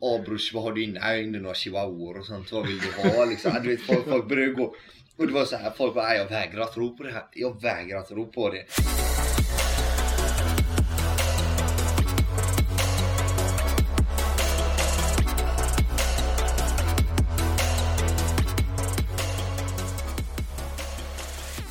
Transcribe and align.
Åh 0.00 0.22
brors 0.24 0.54
vad 0.54 0.62
har 0.62 0.72
du 0.72 0.82
inne? 0.84 1.00
Jag 1.00 1.22
inne 1.22 1.38
några 1.38 1.54
chihuahuor 1.54 2.18
och 2.18 2.26
sånt. 2.26 2.52
Vad 2.52 2.66
vill 2.66 2.78
du 2.78 3.08
ha 3.08 3.24
liksom? 3.24 3.52
Du 3.62 3.68
vet, 3.68 3.80
folk, 3.86 4.04
folk 4.08 4.28
började 4.28 4.52
gå. 4.52 4.74
Och 5.16 5.26
det 5.26 5.32
var 5.32 5.44
så 5.44 5.56
här, 5.56 5.70
folk 5.70 5.94
bara, 5.94 6.08
"Nej, 6.08 6.18
jag 6.18 6.28
vägrar 6.28 6.66
tro 6.66 6.96
på 6.96 7.02
det 7.02 7.12
här. 7.12 7.22
Jag 7.34 7.62
vägrar 7.62 8.02
tro 8.02 8.26
på 8.32 8.50
det. 8.50 8.64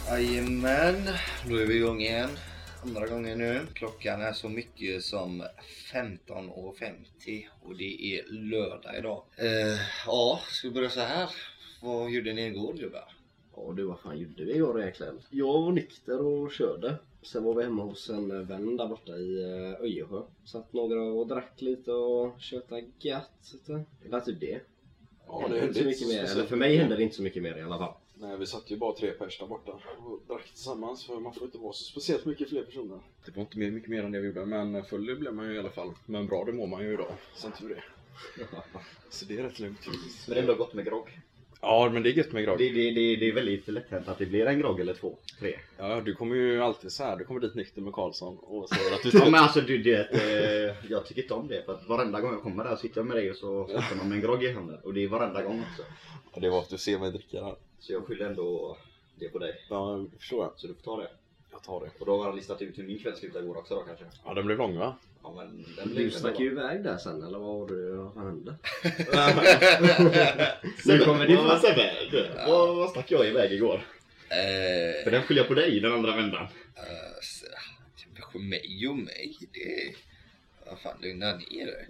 Jajamän, 0.09 1.09
då 1.49 1.55
är 1.55 1.65
vi 1.65 1.75
igång 1.75 2.01
igen. 2.01 2.29
Andra 2.83 3.07
gången 3.07 3.37
nu. 3.37 3.61
Klockan 3.73 4.21
är 4.21 4.33
så 4.33 4.49
mycket 4.49 5.03
som 5.03 5.43
15.50 5.93 7.45
och 7.63 7.77
det 7.77 8.15
är 8.15 8.25
lördag 8.31 8.97
idag. 8.97 9.23
Eh, 9.35 9.79
ja, 10.05 10.39
ska 10.47 10.67
vi 10.67 10.73
börja 10.73 10.89
så 10.89 10.99
här? 10.99 11.29
Vad 11.81 12.11
gjorde 12.11 12.33
ni 12.33 12.45
igår 12.45 12.73
gubbar? 12.73 13.13
Ja 13.55 13.73
du, 13.75 13.83
vad 13.83 13.99
fan 13.99 14.19
gjorde 14.19 14.45
vi 14.45 14.55
igår 14.55 14.81
egentligen? 14.81 15.19
Jag 15.29 15.61
var 15.61 15.71
nykter 15.71 16.21
och 16.21 16.51
körde. 16.51 16.95
Sen 17.21 17.43
var 17.43 17.53
vi 17.53 17.63
hemma 17.63 17.83
hos 17.83 18.09
en 18.09 18.47
vän 18.47 18.77
där 18.77 18.87
borta 18.87 19.11
i 19.17 19.43
eh, 19.43 19.81
Öjersjö. 19.81 20.21
Satt 20.45 20.73
några 20.73 21.01
och 21.01 21.27
drack 21.27 21.61
lite 21.61 21.91
och 21.91 22.41
tjötade 22.41 22.83
gött. 22.99 23.53
Det 24.03 24.09
var 24.09 24.19
typ 24.19 24.39
det. 24.39 24.59
Ja, 25.27 25.39
Hände 25.41 25.59
det 25.59 25.67
inte 25.67 25.79
är 25.79 25.83
så 25.83 25.87
mycket 25.87 26.07
mer. 26.07 26.23
Eller 26.31 26.45
för 26.45 26.55
mig 26.55 26.77
hände 26.77 26.95
det 26.95 27.03
inte 27.03 27.15
så 27.15 27.21
mycket 27.21 27.43
mer 27.43 27.57
i 27.57 27.61
alla 27.61 27.77
fall. 27.77 27.93
Nej, 28.19 28.37
vi 28.37 28.45
satt 28.45 28.71
ju 28.71 28.77
bara 28.77 28.95
tre 28.95 29.11
pers 29.11 29.39
där 29.39 29.47
borta 29.47 29.71
och 29.71 30.21
drack 30.27 30.45
tillsammans 30.45 31.05
för 31.05 31.19
man 31.19 31.33
får 31.33 31.43
inte 31.43 31.57
vara 31.57 31.73
så 31.73 31.83
speciellt 31.83 32.25
mycket 32.25 32.49
fler 32.49 32.63
personer. 32.63 32.99
Det 33.25 33.35
var 33.35 33.41
inte 33.41 33.57
mycket 33.57 33.89
mer 33.89 34.03
än 34.03 34.11
det 34.11 34.19
vi 34.19 34.27
gjorde, 34.27 34.45
men 34.45 34.83
full 34.83 35.15
blev 35.17 35.33
man 35.33 35.47
ju 35.47 35.55
i 35.55 35.59
alla 35.59 35.69
fall. 35.69 35.93
Men 36.05 36.27
bra, 36.27 36.45
det 36.45 36.53
mår 36.53 36.67
man 36.67 36.83
ju 36.83 36.93
idag, 36.93 37.13
som 37.35 37.51
tur 37.51 37.71
är. 37.71 37.85
Så 39.09 39.25
det 39.25 39.39
är 39.39 39.43
rätt 39.43 39.59
lugnt. 39.59 39.79
Men 40.27 40.35
det 40.35 40.35
är 40.35 40.41
ändå 40.41 40.55
gott 40.55 40.73
med 40.73 40.85
grogg. 40.85 41.19
Ja, 41.61 41.89
men 41.93 42.03
det 42.03 42.09
är 42.09 42.13
gött 42.13 42.31
med 42.31 42.43
grogg. 42.43 42.57
Det, 42.57 42.69
det, 42.69 42.91
det, 42.91 43.15
det 43.15 43.27
är 43.29 43.33
väldigt 43.33 43.67
lätt 43.67 43.89
hänt 43.89 44.07
att 44.07 44.17
det 44.17 44.25
blir 44.25 44.45
en 44.45 44.59
grogg 44.59 44.79
eller 44.79 44.93
två, 44.93 45.17
tre. 45.39 45.55
Ja, 45.77 46.01
du 46.01 46.15
kommer 46.15 46.35
ju 46.35 46.61
alltid 46.61 46.91
så 46.91 47.03
här. 47.03 47.17
du 47.17 47.23
kommer 47.25 47.39
dit 47.39 47.55
nykter 47.55 47.81
med 47.81 47.93
Karlsson 47.93 48.37
och 48.37 48.69
säger 48.69 48.93
att 48.95 49.03
du 49.03 49.09
Ja 49.17 49.29
men 49.29 49.35
alltså 49.43 49.61
du 49.61 49.77
det, 49.77 50.09
eh, 50.11 50.75
jag 50.91 51.05
tycker 51.05 51.21
inte 51.21 51.33
om 51.33 51.47
det 51.47 51.65
för 51.65 51.73
att 51.73 51.87
varenda 51.87 52.21
gång 52.21 52.31
jag 52.33 52.41
kommer 52.41 52.63
där 52.63 52.75
sitter 52.75 52.97
jag 52.99 53.07
med 53.07 53.17
dig 53.17 53.29
och 53.31 53.35
så 53.35 53.67
sitter 53.67 53.95
man 53.97 54.09
med 54.09 54.15
en 54.15 54.21
grogg 54.21 54.43
i 54.43 54.51
handen. 54.53 54.79
Och 54.83 54.93
det 54.93 55.03
är 55.03 55.07
varenda 55.07 55.43
gång 55.43 55.59
också. 55.71 55.83
Ja, 56.33 56.39
Det 56.41 56.49
var 56.49 56.59
att 56.59 56.69
du 56.69 56.77
ser 56.77 56.99
mig 56.99 57.11
dricka 57.11 57.43
här. 57.43 57.55
Så 57.79 57.93
jag 57.93 58.05
skyller 58.05 58.25
ändå 58.25 58.77
det 59.19 59.29
på 59.29 59.39
dig. 59.39 59.53
Ja, 59.69 60.05
det 60.11 60.17
förstår 60.17 60.43
jag. 60.43 60.53
Så 60.55 60.67
du 60.67 60.73
får 60.73 60.81
ta 60.81 60.97
det. 61.01 61.09
Jag 61.57 61.63
tar 61.63 61.79
det. 61.85 61.91
Och 61.99 62.05
då 62.05 62.17
har 62.17 62.25
han 62.25 62.35
listat 62.35 62.61
ut 62.61 62.77
hur 62.77 62.83
min 62.83 62.99
kväll 62.99 63.15
slutade 63.15 63.43
igår 63.45 63.57
också 63.57 63.75
då 63.75 63.81
kanske. 63.81 64.05
Ja, 64.25 64.33
den 64.33 64.45
blev 64.45 64.57
lång 64.57 64.77
va? 64.77 64.97
Ja 65.23 65.33
men 65.35 65.65
den 65.77 65.89
blir 65.93 66.03
Du 66.03 66.11
stack 66.11 66.39
ju 66.39 66.45
iväg 66.51 66.83
där 66.83 66.97
sen 66.97 67.23
eller 67.23 67.37
vad 67.39 67.57
var 67.59 67.67
det? 67.75 67.95
Vad 68.15 68.25
hände? 68.25 68.55
Nu 70.85 70.99
kommer 70.99 71.27
din 71.27 71.37
Sebbe, 71.61 71.91
du, 72.11 72.29
vad, 72.47 72.75
vad 72.75 72.89
stack 72.89 73.11
jag 73.11 73.27
iväg 73.27 73.51
igår? 73.51 73.75
Eh, 74.29 75.03
För 75.03 75.11
den 75.11 75.23
skyller 75.23 75.41
jag 75.41 75.47
på 75.47 75.53
dig, 75.53 75.79
den 75.79 75.91
andra 75.93 76.15
vändan. 76.15 76.43
eh, 76.75 77.21
så- 77.21 77.45
kanske 78.15 78.39
mig 78.39 78.87
och 78.89 78.95
mig? 78.97 79.35
Det... 79.53 79.93
Vad 80.69 80.79
fan, 80.79 80.97
lugna 81.01 81.25
ner 81.35 81.65
dig. 81.65 81.87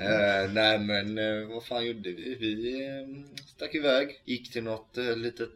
Eh, 0.00 0.52
nej 0.52 0.78
men 0.78 1.18
eh, 1.18 1.48
vad 1.48 1.64
fan 1.64 1.86
gjorde 1.86 2.10
vi? 2.12 2.34
Vi 2.40 2.80
eh, 2.86 3.40
stack 3.46 3.74
iväg, 3.74 4.20
gick 4.24 4.52
till 4.52 4.62
något 4.62 4.98
eh, 4.98 5.16
litet 5.16 5.50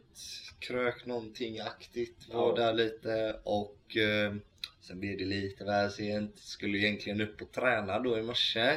krök 0.59 1.05
någonting 1.05 1.59
aktigt, 1.59 2.17
var 2.33 2.49
Ja. 2.49 2.55
där 2.65 2.73
lite 2.73 3.39
och 3.43 3.97
eh, 3.97 4.33
sen 4.81 4.99
blev 4.99 5.17
det 5.17 5.25
lite 5.25 5.63
väl 5.63 5.91
sent. 5.91 6.37
Skulle 6.37 6.77
egentligen 6.77 7.21
upp 7.21 7.41
och 7.41 7.51
träna 7.51 7.99
då 7.99 8.17
i 8.17 8.21
morse. 8.21 8.69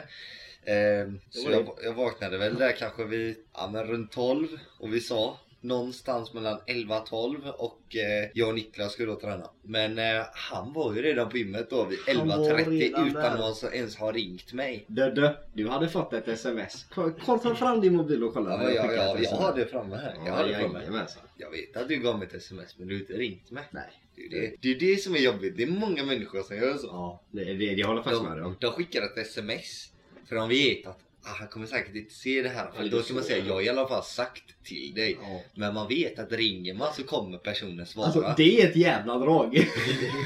Eh, 0.62 1.12
så 1.30 1.50
jag, 1.50 1.78
jag 1.82 1.92
vaknade 1.92 2.38
väl 2.38 2.54
där 2.54 2.72
kanske 2.72 3.04
vid, 3.04 3.36
ja 3.52 3.70
men 3.72 3.84
runt 3.86 4.12
12 4.12 4.48
och 4.78 4.94
vi 4.94 5.00
sa 5.00 5.40
någonstans 5.60 6.34
mellan 6.34 6.58
11 6.66 7.00
och 7.00 7.06
12 7.06 7.46
och 7.46 7.96
eh, 7.96 8.30
jag 8.34 8.48
och 8.48 8.54
Niklas 8.54 8.92
skulle 8.92 9.12
då 9.12 9.20
träna. 9.20 9.50
Men 9.62 9.98
eh, 9.98 10.24
han 10.32 10.72
var 10.72 10.94
ju 10.94 11.02
redan 11.02 11.28
på 11.28 11.38
gymmet 11.38 11.70
då 11.70 11.84
vid 11.84 11.98
Han 12.16 12.28
var 12.28 12.36
11.30 12.36 12.70
redan 12.70 13.08
utan 13.08 13.38
där. 13.38 13.50
att 13.50 13.74
ens 13.74 13.96
ha 13.96 14.12
ringt 14.12 14.52
mig. 14.52 14.84
Dödde, 14.86 15.36
du 15.52 15.68
hade 15.68 15.88
fått 15.88 16.12
ett 16.12 16.28
sms. 16.28 16.86
Kolla, 16.94 17.38
ta 17.38 17.54
fram 17.54 17.80
din 17.80 17.96
mobil 17.96 18.24
och 18.24 18.34
kolla. 18.34 18.50
Ja, 18.50 18.70
jag, 18.70 18.90
skickade 18.90 19.22
jag, 19.22 19.30
har 19.30 19.56
det 19.56 19.66
framme 19.66 19.96
här. 19.96 20.14
Jag, 20.26 20.32
har 20.32 20.46
det 20.46 20.54
framme. 20.54 20.78
Jajamensan. 20.78 21.22
jag 21.36 21.50
vet 21.50 21.76
att 21.76 21.88
du 21.88 21.96
gav 21.96 22.18
mig 22.18 22.28
ett 22.28 22.34
sms 22.34 22.78
men 22.78 22.88
du 22.88 22.94
har 22.94 23.00
inte 23.00 23.12
ringt 23.12 23.50
mig. 23.50 23.64
Nej. 23.70 24.02
Det 24.14 24.22
är 24.22 24.30
det, 24.30 24.56
det, 24.60 24.68
är 24.70 24.78
det 24.80 24.96
som 24.96 25.14
är 25.14 25.18
jobbigt. 25.18 25.56
Det 25.56 25.62
är 25.62 25.66
många 25.66 26.04
människor 26.04 26.42
som 26.42 26.56
gör 26.56 26.76
så. 26.76 26.86
Ja, 26.86 27.22
det, 27.30 27.44
det, 27.44 27.74
det 27.74 27.82
håller 27.82 27.98
jag 27.98 28.04
faktiskt 28.04 28.22
med 28.22 28.42
dig 28.42 28.54
de 28.60 28.72
skickar 28.72 29.02
ett 29.02 29.18
sms 29.18 29.92
för 30.28 30.36
de 30.36 30.48
vet 30.48 30.86
att 30.86 30.98
ah, 31.22 31.34
han 31.38 31.48
kommer 31.48 31.66
säkert 31.66 31.94
inte 31.94 32.14
se 32.14 32.42
det 32.42 32.48
här. 32.48 32.70
För 32.70 32.82
Ja, 32.84 32.88
då 32.90 32.96
det 32.96 33.02
ska 33.02 33.14
man 33.14 33.22
säga 33.22 33.44
jag 33.46 33.54
har 33.54 33.62
i 33.62 33.68
alla 33.68 33.88
fall 33.88 34.02
sagt 34.02 34.42
till 34.64 34.94
dig. 34.94 35.18
Ja. 35.22 35.40
Men 35.54 35.74
man 35.74 35.88
vet 35.88 36.18
att 36.18 36.32
ringer 36.32 36.74
man 36.74 36.88
så 36.94 37.02
kommer 37.02 37.38
personen 37.38 37.86
svara. 37.86 38.06
Alltså 38.06 38.34
det 38.36 38.60
är 38.62 38.68
ett 38.68 38.76
jävla 38.76 39.18
drag. 39.18 39.52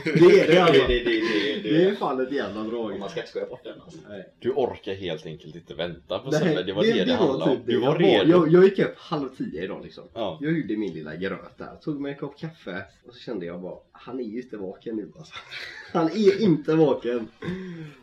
det 0.05 0.41
är 0.41 0.47
det 0.49 0.59
alltså. 0.63 0.83
det, 0.89 0.99
det, 0.99 1.05
det, 1.05 1.61
det, 1.63 1.71
Det 1.71 1.85
är 1.85 1.95
fan 1.95 2.21
ett 2.21 2.33
jävla 2.33 2.63
drag. 2.63 2.99
Man 2.99 3.09
ska 3.11 3.21
inte 3.21 3.31
skoja 3.31 3.47
bort 3.47 3.65
den 3.65 3.81
alltså. 3.81 3.99
Du 4.39 4.51
orkar 4.51 4.95
helt 4.95 5.27
enkelt 5.27 5.55
inte 5.55 5.75
vänta 5.75 6.19
på 6.19 6.33
Sebbe. 6.33 6.63
Det 6.63 6.73
var 6.73 6.83
det 6.83 7.05
det, 7.05 7.13
handlade 7.15 7.51
om. 7.51 7.57
typ 7.57 7.67
Du 7.67 7.73
det. 7.81 7.87
var 7.87 8.01
jag, 8.01 8.03
redo. 8.03 8.31
Jag, 8.31 8.53
jag 8.53 8.65
gick 8.65 8.79
upp 8.79 8.95
halv 8.99 9.29
tio 9.37 9.65
idag 9.65 9.85
liksom. 9.85 10.05
Ja. 10.15 10.39
Jag 10.41 10.53
gjorde 10.59 10.77
min 10.77 10.95
lilla 10.95 11.17
gröt 11.17 11.59
där, 11.59 11.77
tog 11.83 12.01
mig 12.01 12.13
en 12.13 12.19
kopp 12.19 12.39
kaffe 12.39 12.85
och 13.07 13.15
så 13.15 13.21
kände 13.21 13.47
jag 13.47 13.61
bara, 13.61 13.79
han 13.93 14.21
är 14.21 14.25
ju 14.25 14.43
inte 14.43 14.57
vaken 14.57 14.97
nu 14.97 15.13
alltså. 15.19 15.35
Han 15.93 16.07
är 16.07 16.43
inte 16.43 16.75
vaken. 16.75 17.29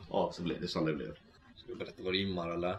Ja, 0.09 0.31
så 0.33 0.41
blev 0.43 0.61
det 0.61 0.67
som 0.67 0.85
det 0.85 0.93
blev. 0.93 1.11
Berätta 1.79 2.03
vad 2.03 2.13
du 2.13 2.19
gymmar 2.19 2.49
eller? 2.49 2.71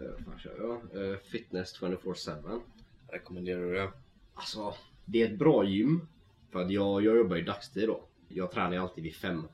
Uh, 0.00 0.10
vad 0.26 0.40
kör 0.40 0.56
jag? 0.58 1.02
Uh, 1.02 1.16
fitness 1.16 1.80
24-7. 1.80 2.60
Rekommenderar 3.08 3.60
du 3.60 3.74
det? 3.74 3.90
Alltså, 4.34 4.74
det 5.04 5.22
är 5.22 5.26
ett 5.26 5.38
bra 5.38 5.64
gym. 5.64 6.08
För 6.50 6.62
att 6.62 6.70
jag, 6.70 7.04
jag 7.04 7.16
jobbar 7.16 7.36
ju 7.36 7.42
dagstid 7.42 7.88
då. 7.88 8.00
Jag 8.28 8.50
tränar 8.50 8.72
ju 8.72 8.78
alltid 8.78 9.04
vid 9.04 9.14
fem. 9.14 9.48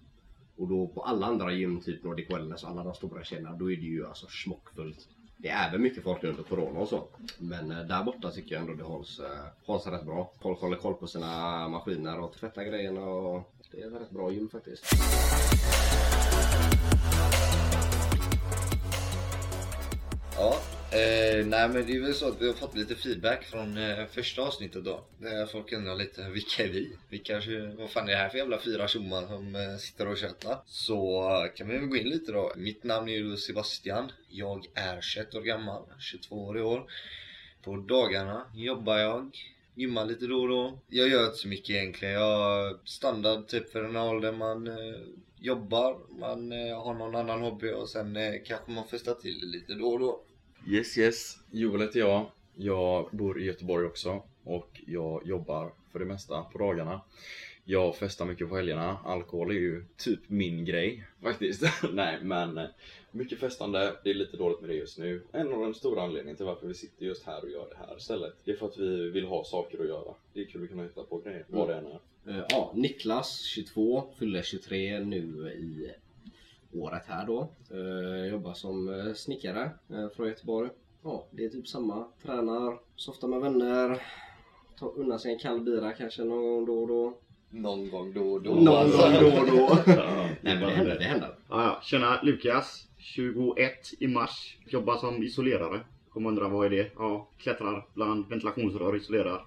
Och 0.56 0.68
då 0.68 0.86
på 0.86 1.02
alla 1.02 1.26
andra 1.26 1.52
gym, 1.52 1.80
typ 1.80 2.04
Nordic 2.04 2.30
Wellness 2.30 2.64
och 2.64 2.70
alla 2.70 2.84
de 2.84 2.94
stora 2.94 3.24
kedjorna, 3.24 3.56
då 3.56 3.72
är 3.72 3.76
det 3.76 3.82
ju 3.82 4.06
alltså 4.06 4.26
smockfullt. 4.26 5.08
Det 5.36 5.48
är 5.48 5.68
även 5.68 5.82
mycket 5.82 6.04
folk 6.04 6.24
under 6.24 6.42
corona 6.42 6.80
och 6.80 6.88
så. 6.88 7.08
Men 7.38 7.70
eh, 7.70 7.84
där 7.84 8.04
borta 8.04 8.30
tycker 8.30 8.54
jag 8.54 8.60
ändå 8.62 8.74
det 8.74 8.84
hålls, 8.84 9.20
eh, 9.20 9.46
hålls 9.66 9.86
rätt 9.86 10.04
bra. 10.04 10.32
Folk 10.42 10.60
håller 10.60 10.76
koll 10.76 10.94
på 10.94 11.06
sina 11.06 11.68
maskiner 11.68 12.20
och 12.20 12.32
tvättar 12.32 12.64
grejerna 12.64 13.00
och 13.00 13.52
det 13.70 13.80
är 13.80 13.86
ett 13.86 14.02
rätt 14.02 14.10
bra 14.10 14.32
gym 14.32 14.48
faktiskt. 14.48 14.84
Ja, 20.36 20.60
eh, 20.90 21.46
nej 21.46 21.68
men 21.68 21.86
det 21.86 21.96
är 21.96 22.00
väl 22.00 22.14
så 22.14 22.28
att 22.28 22.42
vi 22.42 22.46
har 22.46 22.54
fått 22.54 22.76
lite 22.76 22.94
feedback 22.94 23.44
från 23.44 23.78
eh, 23.78 24.06
första 24.06 24.42
avsnittet 24.42 24.84
då. 24.84 25.04
Där 25.18 25.46
folk 25.46 25.72
undrar 25.72 25.94
lite, 25.94 26.28
vilka 26.28 26.64
är 26.64 26.68
vi? 26.68 26.96
Vilka, 27.08 27.40
vad 27.78 27.90
fan 27.90 28.08
är 28.08 28.12
det 28.12 28.18
här 28.18 28.28
för 28.28 28.38
jävla 28.38 28.58
fyra 28.58 28.88
tjommar 28.88 29.26
som 29.26 29.54
eh, 29.54 29.76
sitter 29.76 30.08
och 30.08 30.16
tjötar? 30.16 30.58
Så 30.66 31.22
kan 31.56 31.68
vi 31.68 31.78
väl 31.78 31.86
gå 31.86 31.96
in 31.96 32.08
lite 32.08 32.32
då. 32.32 32.52
Mitt 32.56 32.84
namn 32.84 33.08
är 33.08 33.12
ju 33.12 33.36
Sebastian. 33.36 34.12
Jag 34.28 34.66
är 34.74 35.00
21 35.00 35.34
år 35.34 35.40
gammal, 35.40 35.82
22 35.98 36.46
år 36.46 36.58
i 36.58 36.62
år. 36.62 36.90
På 37.62 37.76
dagarna 37.76 38.46
jobbar 38.54 38.98
jag, 38.98 39.36
gymmar 39.74 40.04
lite 40.04 40.26
då 40.26 40.42
och 40.42 40.48
då. 40.48 40.78
Jag 40.88 41.08
gör 41.08 41.24
inte 41.24 41.38
så 41.38 41.48
mycket 41.48 41.70
egentligen. 41.70 42.14
Jag 42.14 42.78
standard 42.84 43.46
typ 43.46 43.72
för 43.72 43.82
den 43.82 43.96
här 43.96 44.08
åldern 44.08 44.38
man 44.38 44.66
eh, 44.66 45.00
jobbar, 45.44 45.98
man 46.18 46.52
eh, 46.52 46.82
har 46.82 46.94
någon 46.94 47.14
annan 47.14 47.40
hobby 47.40 47.72
och 47.72 47.88
sen 47.88 48.16
eh, 48.16 48.32
kanske 48.44 48.70
man 48.70 48.84
festar 48.84 49.14
till 49.14 49.40
det 49.40 49.46
lite 49.46 49.74
då 49.74 49.86
och 49.86 49.98
då. 49.98 50.20
Yes 50.68 50.98
yes, 50.98 51.38
Joel 51.50 51.80
heter 51.80 52.00
jag. 52.00 52.26
Jag 52.54 53.08
bor 53.12 53.40
i 53.40 53.44
Göteborg 53.44 53.86
också 53.86 54.22
och 54.44 54.80
jag 54.86 55.26
jobbar 55.26 55.72
för 55.92 55.98
det 55.98 56.04
mesta 56.04 56.42
på 56.42 56.58
dagarna. 56.58 57.00
Jag 57.64 57.96
festar 57.96 58.24
mycket 58.24 58.48
på 58.48 58.56
helgerna. 58.56 58.98
Alkohol 59.04 59.50
är 59.50 59.54
ju 59.54 59.84
typ 59.96 60.20
min 60.26 60.64
grej 60.64 61.06
faktiskt. 61.22 61.62
Nej 61.92 62.18
men 62.22 62.58
eh, 62.58 62.66
mycket 63.10 63.38
festande. 63.38 63.96
Det 64.04 64.10
är 64.10 64.14
lite 64.14 64.36
dåligt 64.36 64.60
med 64.60 64.70
det 64.70 64.76
just 64.76 64.98
nu. 64.98 65.22
En 65.32 65.52
av 65.52 65.60
de 65.60 65.74
stora 65.74 66.02
anledningarna 66.02 66.36
till 66.36 66.46
varför 66.46 66.66
vi 66.66 66.74
sitter 66.74 67.06
just 67.06 67.26
här 67.26 67.44
och 67.44 67.50
gör 67.50 67.66
det 67.70 67.86
här 67.86 67.96
istället. 67.96 68.34
Det 68.44 68.50
är 68.50 68.56
för 68.56 68.66
att 68.66 68.78
vi 68.78 69.10
vill 69.10 69.26
ha 69.26 69.44
saker 69.44 69.80
att 69.80 69.88
göra. 69.88 70.14
Det 70.32 70.40
är 70.40 70.44
kul 70.44 70.64
att 70.64 70.70
kunna 70.70 70.82
hitta 70.82 71.02
på 71.02 71.18
grejer. 71.18 71.44
Vad 71.48 71.68
det 71.68 71.74
än 71.74 71.86
är. 71.86 71.98
Eh, 72.28 72.44
Ja, 72.48 72.72
Niklas 72.74 73.40
22, 73.40 74.04
fyller 74.18 74.42
23 74.42 75.00
nu 75.00 75.18
i 75.58 75.90
året 76.78 77.02
här 77.06 77.26
då. 77.26 77.48
Eh, 77.70 78.26
Jobbar 78.32 78.54
som 78.54 78.88
eh, 79.00 79.14
snickare 79.14 79.70
eh, 79.90 80.08
från 80.16 80.28
Göteborg. 80.28 80.70
Ja, 81.02 81.26
det 81.30 81.44
är 81.44 81.48
typ 81.48 81.68
samma. 81.68 82.04
Tränar, 82.22 82.78
softar 82.96 83.28
med 83.28 83.40
vänner, 83.40 84.02
tar 84.78 84.98
undan 84.98 85.18
sig 85.18 85.32
en 85.32 85.38
kall 85.38 85.60
bira 85.60 85.92
kanske 85.92 86.24
någon 86.24 86.42
gång 86.42 86.66
då 86.66 86.78
och 86.82 86.88
då. 86.88 87.18
Någon 87.50 87.90
gång 87.90 88.12
då 88.12 88.32
och 88.32 88.42
då. 88.42 88.54
Någon 88.54 88.68
alltså. 88.68 88.98
gång 88.98 89.30
då 89.30 89.40
och 89.40 89.46
då. 89.46 89.78
Ja, 89.92 90.28
Nej 90.40 90.54
men 90.58 90.60
det 90.60 90.70
händer, 90.74 90.98
det 90.98 91.04
händer. 91.04 91.34
Ja, 91.48 91.62
ja. 91.64 91.80
Tjena, 91.82 92.22
Lukas. 92.22 92.88
21 92.98 93.72
i 94.00 94.06
mars. 94.06 94.58
Jobbar 94.66 94.96
som 94.96 95.22
isolerare. 95.22 95.80
Kommer 96.10 96.28
undra 96.28 96.48
vad 96.48 96.66
är 96.66 96.70
det? 96.70 96.90
Ja, 96.96 97.28
klättrar 97.38 97.86
bland 97.94 98.28
ventilationsrör, 98.28 98.96
isolerar. 98.96 99.46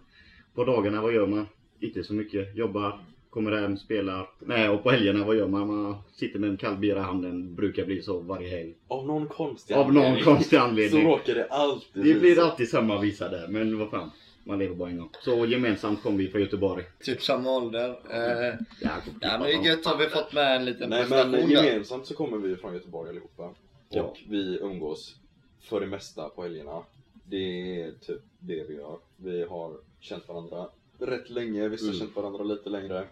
På 0.53 0.63
dagarna, 0.63 1.01
vad 1.01 1.13
gör 1.13 1.27
man? 1.27 1.45
Inte 1.79 2.03
så 2.03 2.13
mycket. 2.13 2.55
Jobbar, 2.57 2.99
kommer 3.29 3.51
hem, 3.51 3.77
spelar. 3.77 4.29
Nej, 4.39 4.69
och 4.69 4.83
på 4.83 4.91
helgerna 4.91 5.25
vad 5.25 5.35
gör 5.35 5.47
man? 5.47 5.67
Man 5.67 5.95
sitter 6.13 6.39
med 6.39 6.49
en 6.49 6.57
kall 6.57 6.77
bira 6.77 6.99
i 6.99 7.03
handen. 7.03 7.55
Brukar 7.55 7.85
bli 7.85 8.01
så 8.01 8.19
varje 8.19 8.49
helg. 8.49 8.73
Av 8.87 9.07
någon 9.07 9.27
konstig 9.27 9.73
Av 9.75 9.93
någon 9.93 9.97
anledning 10.03 10.23
konstig 10.23 10.59
Så 10.59 10.63
anledning. 10.65 11.07
råkar 11.07 11.35
det 11.35 11.45
alltid 11.49 12.03
Det 12.05 12.13
blir 12.19 12.39
alltid 12.39 12.69
samma 12.69 13.01
visa 13.01 13.29
där, 13.29 13.47
men 13.47 13.79
vad 13.79 13.89
fan. 13.89 14.11
Man 14.43 14.59
lever 14.59 14.75
bara 14.75 14.89
en 14.89 14.97
gång. 14.97 15.09
Så 15.23 15.45
gemensamt 15.45 16.03
kom 16.03 16.17
vi 16.17 16.27
från 16.27 16.41
Göteborg. 16.41 16.83
Typ 17.03 17.21
samma 17.23 17.51
ålder. 17.57 17.89
Eh, 17.89 18.55
Ja, 18.81 18.91
men 19.21 19.41
det 19.41 19.53
är 19.53 19.65
gött 19.65 19.85
har 19.85 19.97
vi 19.97 20.05
fått 20.05 20.33
med 20.33 20.55
en 20.55 20.65
liten 20.65 20.89
Nej 20.89 20.99
prestation 21.01 21.31
men 21.31 21.49
gemensamt 21.49 22.05
så 22.05 22.13
kommer 22.15 22.37
vi 22.37 22.55
från 22.55 22.73
Göteborg 22.73 23.09
allihopa. 23.09 23.49
Ja. 23.89 24.03
Och 24.03 24.17
vi 24.29 24.59
umgås 24.61 25.15
för 25.61 25.79
det 25.79 25.85
mesta 25.87 26.29
på 26.29 26.43
helgerna. 26.43 26.83
Det 27.23 27.81
är 27.81 27.91
typ 27.91 28.21
det 28.39 28.63
vi 28.69 28.75
gör. 28.75 28.97
Vi 29.17 29.43
har 29.43 29.73
känt 29.99 30.27
varandra 30.27 30.65
rätt 30.99 31.29
länge, 31.29 31.67
vissa 31.67 31.85
har 31.85 31.89
Mm. 31.93 31.99
känt 31.99 32.15
varandra 32.15 32.43
lite 32.43 32.69
längre. 32.69 33.07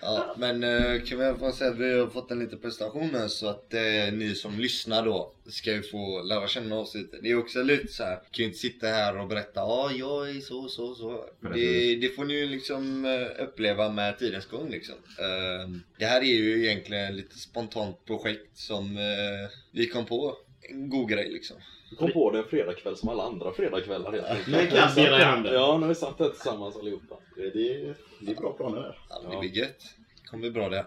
Ja, 0.00 0.34
men 0.38 0.64
eh, 0.64 1.02
kan 1.02 1.18
vi 1.18 1.38
fall 1.38 1.52
säga 1.52 1.70
att 1.70 1.78
vi 1.78 1.98
har 1.98 2.06
fått 2.06 2.30
en 2.30 2.38
liten 2.38 2.58
prestation 2.58 3.10
här 3.10 3.28
så 3.28 3.46
att 3.48 3.74
eh, 3.74 4.12
ni 4.12 4.34
som 4.34 4.58
lyssnar 4.58 5.04
då 5.04 5.32
ska 5.46 5.72
ju 5.72 5.82
få 5.82 6.22
lära 6.22 6.48
känna 6.48 6.78
oss 6.78 6.94
lite. 6.94 7.16
Det 7.22 7.30
är 7.30 7.38
också 7.38 7.62
lite 7.62 7.92
så 7.92 8.02
här, 8.02 8.14
kan 8.16 8.22
ju 8.32 8.44
inte 8.44 8.58
sitta 8.58 8.86
här 8.86 9.18
och 9.18 9.28
berätta 9.28 9.60
ja 9.60 9.90
jag 9.92 10.30
är 10.30 10.40
så 10.40 10.68
så 10.68 10.94
så. 10.94 11.24
Det, 11.54 11.96
det 11.96 12.08
får 12.08 12.24
ni 12.24 12.34
ju 12.34 12.46
liksom 12.46 13.04
eh, 13.04 13.42
uppleva 13.44 13.88
med 13.88 14.18
tidens 14.18 14.46
gång 14.46 14.70
liksom. 14.70 14.94
Eh, 15.18 15.68
det 15.98 16.06
här 16.06 16.20
är 16.20 16.24
ju 16.34 16.64
egentligen 16.66 17.04
ett 17.08 17.14
lite 17.14 17.38
spontant 17.38 18.04
projekt 18.04 18.58
som 18.58 18.96
eh, 18.96 19.50
vi 19.72 19.86
kom 19.86 20.04
på. 20.06 20.36
En 20.70 20.90
god 20.90 21.08
grej 21.10 21.30
liksom. 21.30 21.56
Vi 21.90 21.96
kom 21.96 22.12
på 22.12 22.30
det 22.30 22.38
en 22.38 22.44
fredagkväll 22.44 22.96
som 22.96 23.08
alla 23.08 23.22
andra 23.22 23.52
fredagkvällar 23.52 24.12
helt 24.12 24.26
enkelt. 24.26 24.48
Med 24.48 24.70
kassera 24.70 25.20
i 25.20 25.24
handen. 25.24 25.54
Ja, 25.54 25.78
när 25.78 25.86
vi 25.86 25.94
satt 25.94 26.18
där 26.18 26.28
tillsammans 26.28 26.76
allihopa. 26.76 27.14
Det, 27.36 27.50
det, 27.50 27.94
det 28.20 28.30
är 28.32 28.36
bra 28.36 28.52
planer 28.52 28.80
där. 28.80 28.98
Ja, 29.08 29.30
det 29.30 29.38
blir 29.38 29.50
gött. 29.50 29.84
Det 30.22 30.28
kommer 30.28 30.40
bli 30.40 30.50
bra 30.50 30.68
det. 30.68 30.86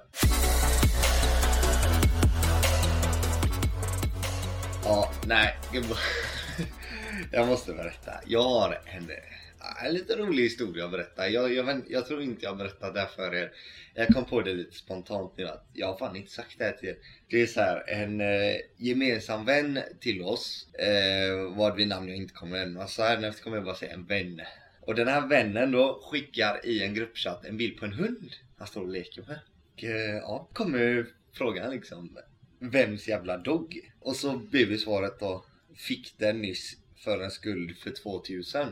Ja, 4.86 5.12
nej. 5.26 5.58
Jag 7.32 7.48
måste 7.48 7.74
berätta. 7.74 8.12
Jag 8.26 8.44
har 8.44 8.80
en, 8.86 9.12
en 9.86 9.94
lite 9.94 10.16
rolig 10.16 10.44
historia 10.44 10.86
att 10.86 10.92
berätta. 10.92 11.30
Jag, 11.30 11.54
jag, 11.54 11.82
jag 11.88 12.08
tror 12.08 12.22
inte 12.22 12.46
jag 12.46 12.52
har 12.52 12.58
berättat 12.58 12.94
det 12.94 13.00
här 13.00 13.08
för 13.08 13.36
er. 13.36 13.52
Jag 13.94 14.08
kom 14.08 14.26
på 14.26 14.42
det 14.42 14.54
lite 14.54 14.76
spontant 14.76 15.38
nu 15.38 15.48
att 15.48 15.66
jag 15.74 15.88
har 15.88 15.98
fan 15.98 16.16
inte 16.16 16.32
sagt 16.32 16.56
det 16.58 16.64
här 16.64 16.72
till 16.72 16.90
er. 16.90 16.98
Det 17.30 17.42
är 17.42 17.48
så 17.48 17.60
här, 17.60 17.90
en 17.90 18.22
eh, 18.22 18.56
gemensam 18.78 19.46
vän 19.46 19.80
till 20.00 20.22
oss, 20.22 20.74
eh, 20.74 21.56
vad 21.56 21.76
vi 21.76 21.86
namn 21.86 22.08
jag 22.08 22.18
inte 22.18 22.34
kommer 22.34 22.58
nämna. 22.58 22.88
Så 22.88 23.04
här 23.04 23.42
kommer 23.44 23.58
jag 23.58 23.66
bara 23.66 23.76
säga 23.76 23.94
en 23.94 24.06
vän. 24.06 24.42
Och 24.82 24.96
den 24.96 25.08
här 25.08 25.28
vännen 25.28 25.72
då 25.72 26.02
skickar 26.04 26.66
i 26.66 26.84
en 26.84 26.94
gruppchatt 26.94 27.46
en 27.46 27.58
bild 27.58 27.80
på 27.80 27.86
en 27.86 27.94
hund 27.94 28.32
han 28.58 28.68
står 28.68 28.82
och 28.82 28.88
leker 28.88 29.22
med. 29.28 29.40
Och 29.74 29.84
eh, 29.84 30.16
ja, 30.16 30.50
kommer 30.54 31.06
frågan 31.34 31.72
liksom. 31.72 32.18
Vems 32.60 33.08
jävla 33.08 33.38
dogg? 33.38 33.92
Och 34.00 34.16
så 34.16 34.38
blev 34.38 34.72
ju 34.72 34.78
svaret 34.78 35.20
då. 35.20 35.46
Fick 35.76 36.14
den 36.18 36.42
nyss 36.42 36.78
för 37.04 37.20
en 37.24 37.32
skuld 37.32 37.78
för 37.78 37.90
2000. 38.04 38.68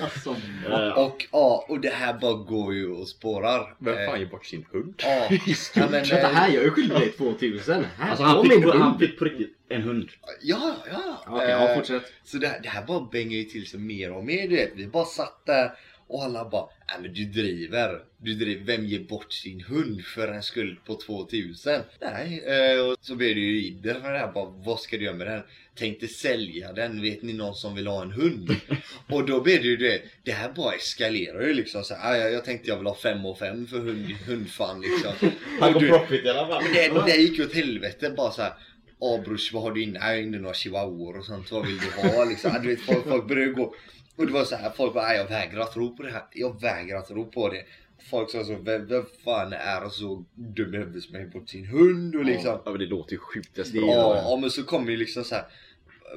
Alltså, 0.00 0.36
Eh, 0.70 0.98
Och 0.98 1.26
ja, 1.32 1.64
och 1.68 1.80
det 1.80 1.90
här 1.90 2.18
bara 2.18 2.34
går 2.34 2.74
ju 2.74 2.88
och 2.92 3.08
spårar. 3.08 3.74
Vem 3.78 3.98
Eh, 3.98 4.06
fan 4.06 4.20
ger 4.20 4.26
bort 4.26 4.46
sin 4.46 4.66
hund? 4.72 4.94
Ja, 4.98 5.28
ja 5.74 5.82
men... 5.90 5.90
Vänta 5.90 6.20
eh, 6.20 6.34
här, 6.34 6.50
jag 6.52 6.64
är 6.64 6.70
skyldig 6.70 6.96
dig 6.98 7.12
2000. 7.12 7.84
Här, 7.98 8.10
Alltså 8.10 8.24
han 8.24 8.44
fick, 8.44 8.64
hund. 8.64 8.80
han 8.80 8.98
fick 8.98 9.18
på 9.18 9.24
riktigt 9.24 9.56
en 9.68 9.82
hund. 9.82 10.08
Ja, 10.42 10.76
ja. 10.90 11.24
Okej, 11.26 11.48
ja, 11.48 11.68
Eh, 11.68 11.76
fortsätt. 11.76 12.02
Så 12.24 12.36
det 12.38 12.46
här, 12.48 12.60
det 12.62 12.68
här 12.68 12.86
bara 12.86 13.00
bänger 13.12 13.36
ju 13.38 13.44
till 13.44 13.66
sig 13.66 13.80
mer 13.80 14.12
och 14.12 14.24
mer 14.24 14.48
du 14.48 14.56
vet. 14.56 14.72
Vi 14.74 14.86
bara 14.86 15.04
satt 15.04 15.46
där 15.46 15.72
och 16.08 16.24
alla 16.24 16.48
bara 16.48 16.66
Nej 16.88 16.96
men 17.02 17.14
du 17.14 17.24
driver. 17.24 18.00
Du 18.18 18.34
driver. 18.34 18.64
Vem 18.64 18.86
ger 18.86 19.00
bort 19.00 19.32
sin 19.32 19.60
hund 19.60 20.04
för 20.04 20.28
en 20.28 20.42
skuld 20.42 20.76
på 20.86 20.94
2000? 20.94 21.80
Nej. 22.00 22.42
Eh, 22.46 22.80
och 22.86 22.96
så 23.00 23.14
blev 23.14 23.34
det 23.34 23.40
ju 23.40 23.62
idder 23.62 23.94
för 23.94 24.12
det 24.12 24.18
här 24.18 24.32
bara 24.32 24.50
vad 24.64 24.80
ska 24.80 24.96
du 24.96 25.04
göra 25.04 25.14
med 25.16 25.26
den? 25.26 25.42
Tänkte 25.74 26.08
sälja 26.08 26.72
den. 26.72 27.02
Vet 27.02 27.22
ni 27.22 27.32
någon 27.32 27.54
som 27.54 27.74
vill 27.74 27.86
ha 27.86 28.02
en 28.02 28.12
hund? 28.12 28.56
och 29.08 29.26
då 29.26 29.40
blev 29.40 29.62
det 29.62 29.68
ju 29.68 29.76
det. 29.76 30.02
Det 30.22 30.32
här 30.32 30.52
bara 30.52 30.74
eskalerar 30.74 31.46
ju 31.46 31.54
liksom 31.54 31.84
så 31.84 31.94
här, 31.94 32.12
"Ah, 32.12 32.16
jag, 32.16 32.32
jag 32.32 32.44
tänkte 32.44 32.68
jag 32.68 32.76
vill 32.76 32.86
ha 32.86 32.96
fem 32.96 33.26
och 33.26 33.38
fem 33.38 33.66
för 33.66 33.78
hund, 33.78 34.10
hundfan 34.26 34.80
liksom. 34.80 35.12
Han 35.60 35.72
går 35.72 35.80
profit 35.80 36.24
i 36.24 36.28
alla 36.28 36.46
fall. 36.48 36.62
men 36.64 36.94
det, 36.94 37.02
det 37.06 37.16
gick 37.16 37.38
ju 37.38 37.44
åt 37.44 37.54
helvete 37.54 38.10
bara 38.16 38.30
så 38.30 38.42
här. 38.42 38.52
Ja 39.00 39.20
brors 39.24 39.52
vad 39.52 39.62
har 39.62 39.72
du 39.72 39.82
inne? 39.82 39.98
Jag 39.98 40.06
har 40.06 40.14
inne 40.16 40.38
några 40.38 40.54
chihuahuor 40.54 41.18
och 41.18 41.24
sånt. 41.24 41.52
Vad 41.52 41.66
vill 41.66 41.78
du 41.78 42.08
ha 42.08 42.24
liksom? 42.24 42.50
Ja, 42.54 42.58
Du 42.60 42.68
vet, 42.68 42.80
folk, 42.80 43.08
folk 43.08 43.28
började 43.28 43.52
gå. 43.52 43.74
Och 44.18 44.26
det 44.26 44.32
var 44.32 44.44
så 44.44 44.56
här, 44.56 44.70
folk 44.70 44.94
bara 44.94 45.06
"Nej, 45.08 45.16
jag 45.16 45.28
vägrar 45.28 45.64
tro 45.64 45.96
på 45.96 46.02
det 46.02 46.10
här. 46.10 46.22
Jag 46.32 46.60
vägrar 46.60 47.02
tro 47.02 47.30
på 47.30 47.48
det. 47.48 47.64
Folk 48.10 48.30
sa 48.30 48.44
så, 48.44 48.56
vem, 48.56 48.86
vem 48.86 49.04
fan 49.24 49.52
är 49.52 49.88
så 49.88 50.24
dum 50.34 50.74
i 50.74 50.76
huvudet 50.78 51.02
som 51.02 51.14
har 51.14 51.24
bort 51.26 51.48
sin 51.48 51.66
hund 51.66 52.16
och 52.16 52.24
liksom. 52.24 52.60
Ja 52.64 52.70
men 52.70 52.78
det 52.80 52.86
låter 52.86 53.12
ju 53.12 53.18
sjukt 53.18 53.58
Ja, 53.74 54.16
ja 54.30 54.36
men 54.40 54.50
så 54.50 54.62
kommer 54.64 54.90
ju 54.90 54.96
liksom 54.96 55.24
så 55.24 55.34
här. 55.34 55.44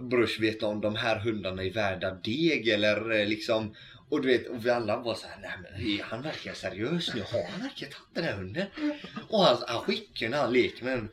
Brors 0.02 0.40
vet 0.40 0.64
om 0.64 0.82
de 0.82 0.96
här 0.96 1.20
hundarna 1.20 1.64
är 1.64 1.70
värda 1.74 2.12
deg 2.24 2.68
eller 2.68 3.12
eh, 3.20 3.28
liksom 3.28 3.76
och 4.10 4.22
du 4.22 4.28
vet, 4.28 4.48
och 4.48 4.66
vi 4.66 4.70
alla 4.70 4.98
var 4.98 5.16
så 5.16 5.28
här, 5.28 5.38
nej 5.42 5.52
men 5.98 6.00
han 6.04 6.22
verkligen 6.22 6.56
seriös 6.56 7.16
nu? 7.16 7.22
Har 7.22 7.44
han 7.52 7.62
verkligen 7.62 7.94
tagit 7.94 8.10
den 8.14 8.24
här 8.24 8.34
hunden? 8.34 8.66
Och 9.30 9.40
han, 9.40 9.58
han 9.68 9.82
skickar 9.82 10.30
när 10.30 10.38
han 10.38 10.54
leker 10.54 10.86
med 10.86 10.98
den. 10.98 11.10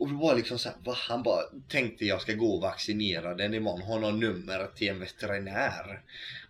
Och 0.00 0.10
vi 0.10 0.14
var 0.14 0.36
liksom 0.36 0.58
såhär, 0.58 0.78
va? 0.84 0.94
han 0.96 1.22
bara 1.22 1.42
tänkte 1.68 2.06
jag 2.06 2.20
ska 2.20 2.34
gå 2.34 2.54
och 2.54 2.62
vaccinera 2.62 3.34
den 3.34 3.54
imorgon, 3.54 3.82
ha 3.82 3.98
någon 3.98 4.20
nummer 4.20 4.70
till 4.76 4.88
en 4.88 5.00
veterinär. 5.00 6.02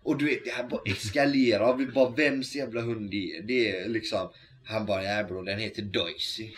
Och 0.03 0.17
du 0.17 0.25
vet, 0.25 0.45
det 0.45 0.51
här 0.51 0.63
bara 0.63 0.81
eskalerar. 0.85 1.77
Vi 1.77 1.85
bara, 1.85 2.09
vems 2.09 2.55
jävla 2.55 2.81
hund 2.81 3.11
det 3.11 3.37
är? 3.37 3.41
Det 3.41 3.69
är 3.69 3.89
liksom 3.89 4.29
han 4.65 4.85
bara, 4.85 5.01
nej 5.01 5.23
bror 5.23 5.43
den 5.43 5.59
heter 5.59 5.81
Daisy. 5.81 6.49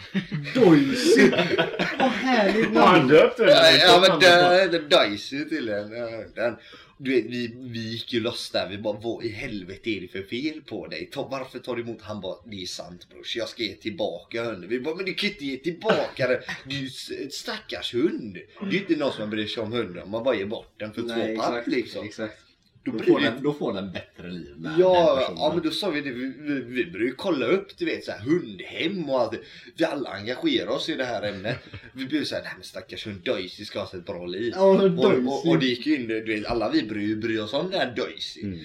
Doisy! 0.54 1.30
Vad 2.00 2.10
härligt 2.10 2.76
Har 2.76 2.88
han 2.88 2.98
namn! 3.00 3.10
döpt 3.12 3.38
den? 3.38 3.50
Ja, 3.50 3.72
ja 3.72 4.06
men 4.10 4.20
den 4.20 4.60
heter 4.60 4.90
Daisy 4.90 5.46
tydligen. 5.50 5.92
Ja, 5.92 6.10
Den, 6.36 6.56
du 6.98 7.12
vet, 7.16 7.26
vi, 7.26 7.56
vi 7.60 7.80
gick 7.80 8.14
ju 8.14 8.20
loss 8.20 8.52
där. 8.52 8.70
Vi 8.70 8.78
bara, 8.78 9.00
vad 9.00 9.24
i 9.26 9.30
helvete 9.30 9.90
är 9.90 10.02
det 10.02 10.08
för 10.08 10.24
fel 10.24 10.62
på 10.62 10.88
dig? 10.88 11.10
Ta, 11.12 11.28
varför 11.28 11.60
tar 11.60 11.76
du 11.76 11.82
emot? 11.82 12.02
Han 12.02 12.22
bara, 12.22 12.36
det 12.46 12.62
är 12.62 12.66
sant 12.66 13.10
brors. 13.10 13.36
Jag 13.36 13.50
ska 13.50 13.64
ge 13.64 13.74
tillbaka 13.74 14.44
hunden. 14.44 14.70
Vi 14.70 14.80
bara, 14.80 14.96
men 14.96 15.06
du 15.06 15.14
kan 15.14 15.30
inte 15.30 15.46
ge 15.46 15.58
tillbaka 15.58 16.28
den. 16.28 16.40
Du 16.66 16.76
är 16.76 16.82
ju 16.82 16.90
stackars 17.30 17.94
hund. 17.94 18.34
Det 18.62 18.68
är 18.68 18.72
ju 18.72 18.80
inte 18.80 18.96
någon 18.96 19.14
som 19.14 19.30
bryr 19.30 19.48
sig 19.48 19.64
om 19.64 19.72
hunden. 19.72 20.10
Man 20.10 20.24
bara 20.24 20.36
ger 20.36 20.46
bort 20.46 20.74
den 20.80 20.94
för 20.94 21.02
Nej, 21.02 21.36
två 21.36 21.42
papp 21.44 21.68
liksom. 21.68 22.06
exakt. 22.06 22.40
Då 22.86 22.92
Då 22.92 23.04
får, 23.04 23.20
den, 23.20 23.44
då 23.44 23.54
får 23.54 23.74
den 23.74 23.92
bättre 23.92 24.32
liv 24.32 24.54
med 24.58 24.72
Ja, 24.80 25.26
den 25.28 25.38
ja 25.38 25.52
men 25.56 25.64
då 25.64 25.72
sa 25.72 25.90
vi 25.90 26.02
det, 26.02 26.12
vi, 26.12 26.34
vi, 26.40 26.54
vi 26.62 26.86
började 26.92 27.06
ju 27.10 27.16
kolla 27.16 27.46
upp 27.46 27.78
du 27.78 27.86
vet 27.86 28.04
så 28.04 28.12
här, 28.12 28.20
hundhem 28.20 29.10
och 29.10 29.20
allt. 29.22 29.40
Vi 29.78 29.86
alla 29.86 30.10
engagerar 30.10 30.68
oss 30.68 30.90
i 30.90 30.96
det 30.96 31.06
här 31.06 31.24
ämnet. 31.24 31.58
Vi 31.94 32.06
blev 32.06 32.24
såhär, 32.24 32.44
nej 32.44 32.52
men 32.56 32.64
stackars 32.64 33.08
hund 33.08 33.22
Daisy 33.26 33.66
ska 33.66 33.80
ha 33.80 33.98
ett 33.98 34.06
bra 34.06 34.26
liv. 34.26 34.54
Ja, 34.56 34.64
Och, 34.84 34.92
Doisy. 34.92 35.28
och, 35.28 35.48
och 35.50 35.60
det 35.60 35.66
gick 35.66 35.86
ju 35.86 35.96
in, 35.96 36.08
du 36.08 36.24
vet 36.36 36.46
alla 36.46 36.70
vi 36.70 36.84
bryr, 36.84 37.08
ju- 37.08 37.16
bryr 37.16 37.40
oss 37.40 37.54
om 37.54 37.70
den 37.72 37.80
här 37.80 37.96
Daisy. 37.96 38.42
Mm. 38.42 38.60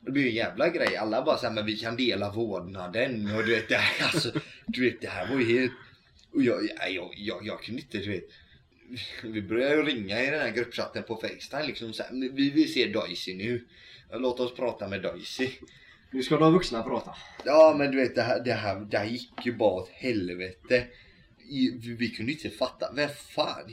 Det 0.00 0.10
blir 0.12 0.22
ju 0.22 0.28
en 0.28 0.34
jävla 0.34 0.68
grej. 0.68 0.96
Alla 0.96 1.22
bara 1.22 1.36
såhär, 1.38 1.52
men 1.54 1.66
vi 1.66 1.76
kan 1.76 1.96
dela 1.96 2.32
vårdnaden 2.32 3.36
och 3.36 3.44
du 3.46 3.54
vet 3.54 3.68
det 3.68 3.74
här 3.76 4.06
alltså. 4.12 4.30
Du 4.66 4.84
vet 4.84 5.00
det 5.00 5.08
här 5.08 5.32
var 5.34 5.40
ju 5.40 5.58
helt... 5.60 5.72
Och 6.32 6.42
jag, 6.42 6.56
jag, 6.62 6.90
jag, 6.94 7.10
jag, 7.16 7.46
jag 7.46 7.62
kunde 7.62 7.80
inte 7.80 7.98
du 7.98 8.10
vet. 8.10 8.24
Vi 9.22 9.42
började 9.42 9.74
ju 9.74 9.82
ringa 9.82 10.22
i 10.22 10.30
den 10.30 10.40
här 10.40 10.50
gruppchatten 10.50 11.02
på 11.02 11.16
Facetime 11.16 11.66
liksom 11.66 11.92
så 11.92 12.02
här, 12.02 12.12
"Men 12.12 12.34
vi 12.34 12.50
vill 12.50 12.72
se 12.72 12.86
Daisy 12.86 13.34
nu. 13.34 13.66
Låt 14.12 14.40
oss 14.40 14.54
prata 14.54 14.88
med 14.88 15.02
Daisy. 15.02 15.50
Nu 16.10 16.22
ska 16.22 16.36
de 16.36 16.52
vuxna 16.52 16.82
prata. 16.82 17.14
Ja 17.44 17.74
men 17.78 17.90
du 17.90 17.96
vet 17.96 18.14
det 18.14 18.22
här, 18.22 18.40
det 18.44 18.52
här, 18.52 18.80
det 18.90 18.98
här 18.98 19.06
gick 19.06 19.46
ju 19.46 19.52
bara 19.52 19.74
åt 19.82 19.88
helvete. 19.88 20.86
Vi, 21.98 22.12
kunde 22.16 22.32
inte 22.32 22.50
fatta, 22.50 22.92
vem 22.94 23.08
fan. 23.08 23.70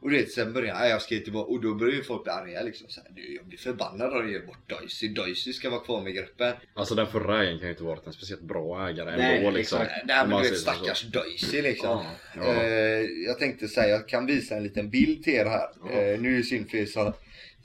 Och 0.00 0.10
du 0.10 0.16
vet 0.16 0.30
sen 0.32 0.52
började 0.52 0.80
jag, 0.80 0.90
jag 0.90 1.02
ska 1.02 1.14
tillbaka 1.14 1.50
och 1.50 1.60
då 1.60 1.74
började 1.74 1.96
ju 1.96 2.02
folk 2.04 2.22
bli 2.22 2.32
arga 2.32 2.62
liksom. 2.62 2.88
Så 2.88 3.00
här, 3.00 3.10
"Du, 3.10 3.34
jag 3.34 3.46
blir 3.46 3.58
förbannad 3.58 4.12
av 4.12 4.24
att 4.24 4.30
ge 4.30 4.38
bort 4.38 4.68
Daisy. 4.68 5.08
Daisy 5.08 5.52
ska 5.52 5.70
vara 5.70 5.80
kvar 5.80 6.00
med 6.02 6.14
gruppen. 6.14 6.54
Alltså 6.74 6.94
den 6.94 7.06
förra 7.06 7.42
ägaren 7.42 7.58
kan 7.58 7.68
ju 7.68 7.72
inte 7.72 7.84
varit 7.84 8.06
en 8.06 8.12
speciellt 8.12 8.42
bra 8.42 8.88
ägare 8.88 9.16
Nej, 9.16 9.38
ändå 9.38 9.50
liksom. 9.50 9.78
Nej 10.04 10.22
Om 10.22 10.30
men 10.30 10.42
du 10.42 10.48
vet 10.50 10.58
stackars 10.58 11.02
Daisy 11.02 11.62
liksom. 11.62 11.88
Ja, 12.36 12.54
ja. 12.54 12.62
Eh, 12.62 13.02
jag 13.26 13.38
tänkte 13.38 13.68
säga, 13.68 13.88
jag 13.88 14.08
kan 14.08 14.26
visa 14.26 14.56
en 14.56 14.62
liten 14.62 14.90
bild 14.90 15.24
till 15.24 15.34
er 15.34 15.44
här. 15.44 15.68
Ja. 15.84 15.90
Eh, 15.90 16.20
nu 16.20 16.32
är 16.34 16.36
det 16.38 16.44
synd 16.44 16.70
för 16.70 16.84
så, 16.86 17.14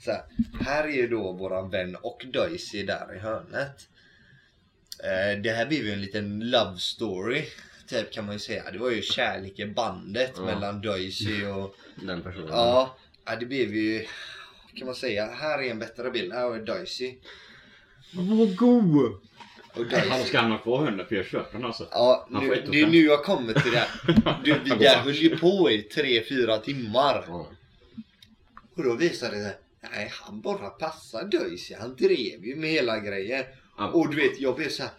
så 0.04 0.10
här, 0.10 0.22
här 0.60 0.88
är 0.88 1.08
då 1.08 1.32
våran 1.32 1.70
vän 1.70 1.96
och 1.96 2.26
Daisy 2.32 2.82
där 2.82 3.14
i 3.16 3.18
hörnet. 3.18 3.88
Eh, 5.04 5.42
det 5.42 5.50
här 5.50 5.66
blir 5.66 5.84
ju 5.84 5.92
en 5.92 6.00
liten 6.00 6.50
love 6.50 6.78
story. 6.78 7.44
Typ 7.88 8.12
kan 8.12 8.24
man 8.24 8.34
ju 8.34 8.38
säga. 8.38 8.70
Det 8.72 8.78
var 8.78 8.90
ju 8.90 9.02
kärleken, 9.02 9.74
bandet 9.74 10.32
Ja. 10.36 10.44
mellan 10.44 10.80
Daisy 10.80 11.46
och... 11.46 11.76
Den 11.94 12.22
personen. 12.22 12.48
Ja, 12.48 12.96
ja, 13.24 13.36
det 13.36 13.46
blev 13.46 13.74
ju... 13.74 14.06
Kan 14.74 14.86
man 14.86 14.94
säga. 14.94 15.26
Här 15.26 15.58
är 15.62 15.70
en 15.70 15.78
bättre 15.78 16.10
bild. 16.10 16.32
Här 16.32 16.42
har 16.42 16.50
vi 16.50 16.64
Daisy. 16.64 17.14
Vad 18.12 18.56
god! 18.56 19.20
Och 19.74 19.84
Han 20.08 20.24
ska 20.24 20.40
han 20.40 20.50
ha 20.50 20.58
kvar 20.58 20.84
hunden 20.84 21.06
för 21.06 21.14
jag 21.16 21.26
köper 21.26 21.52
den 21.58 21.64
alltså. 21.66 21.88
Ja, 21.90 22.28
nu, 22.30 22.62
det 22.70 22.80
är 22.80 22.86
nu 22.86 23.04
jag 23.04 23.24
kommer 23.24 23.52
till 23.52 23.72
det. 23.72 23.86
Du, 24.44 24.58
vi 24.64 24.70
där 24.70 24.96
höll 24.98 25.12
ju 25.14 25.38
på 25.38 25.70
i 25.70 25.88
3-4 25.94 26.60
timmar. 26.60 27.24
Ja. 27.28 27.46
Och 28.76 28.84
då 28.84 28.94
visade 28.94 29.36
det 29.36 29.42
sig, 29.42 29.56
nej 29.92 30.12
han 30.12 30.40
bara 30.40 30.70
passade 30.70 31.38
Daisy. 31.38 31.74
Han 31.74 31.96
drev 31.96 32.44
ju 32.46 32.56
med 32.56 32.70
hela 32.70 32.98
grejen. 32.98 33.44
Ja. 33.78 33.88
Och 33.88 34.10
du 34.10 34.16
vet, 34.16 34.40
jag 34.40 34.56
blev 34.56 34.68
så 34.68 34.82
här. 34.82 34.92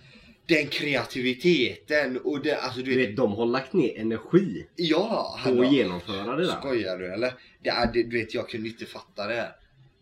Den 0.48 0.68
kreativiteten 0.68 2.18
och 2.24 2.42
det, 2.44 2.56
alltså 2.58 2.80
du 2.80 2.92
Du 2.92 2.98
vet, 2.98 3.10
vet, 3.10 3.18
de 3.18 3.34
har 3.34 3.46
lagt 3.46 3.74
ner 3.74 4.00
energi 4.00 4.66
ja! 4.76 5.40
på 5.44 5.50
att 5.50 5.58
har- 5.58 5.66
genomföra 5.74 6.36
det 6.36 6.46
där. 6.48 6.56
Skojar 6.60 6.98
du 6.98 7.14
eller? 7.14 7.34
Det 7.64 7.70
är, 7.70 7.94
det, 7.94 8.04
du 8.04 8.18
vet 8.20 8.34
jag 8.34 8.50
kunde 8.50 8.70
inte 8.70 8.86
fatta 8.86 9.28
det. 9.28 9.48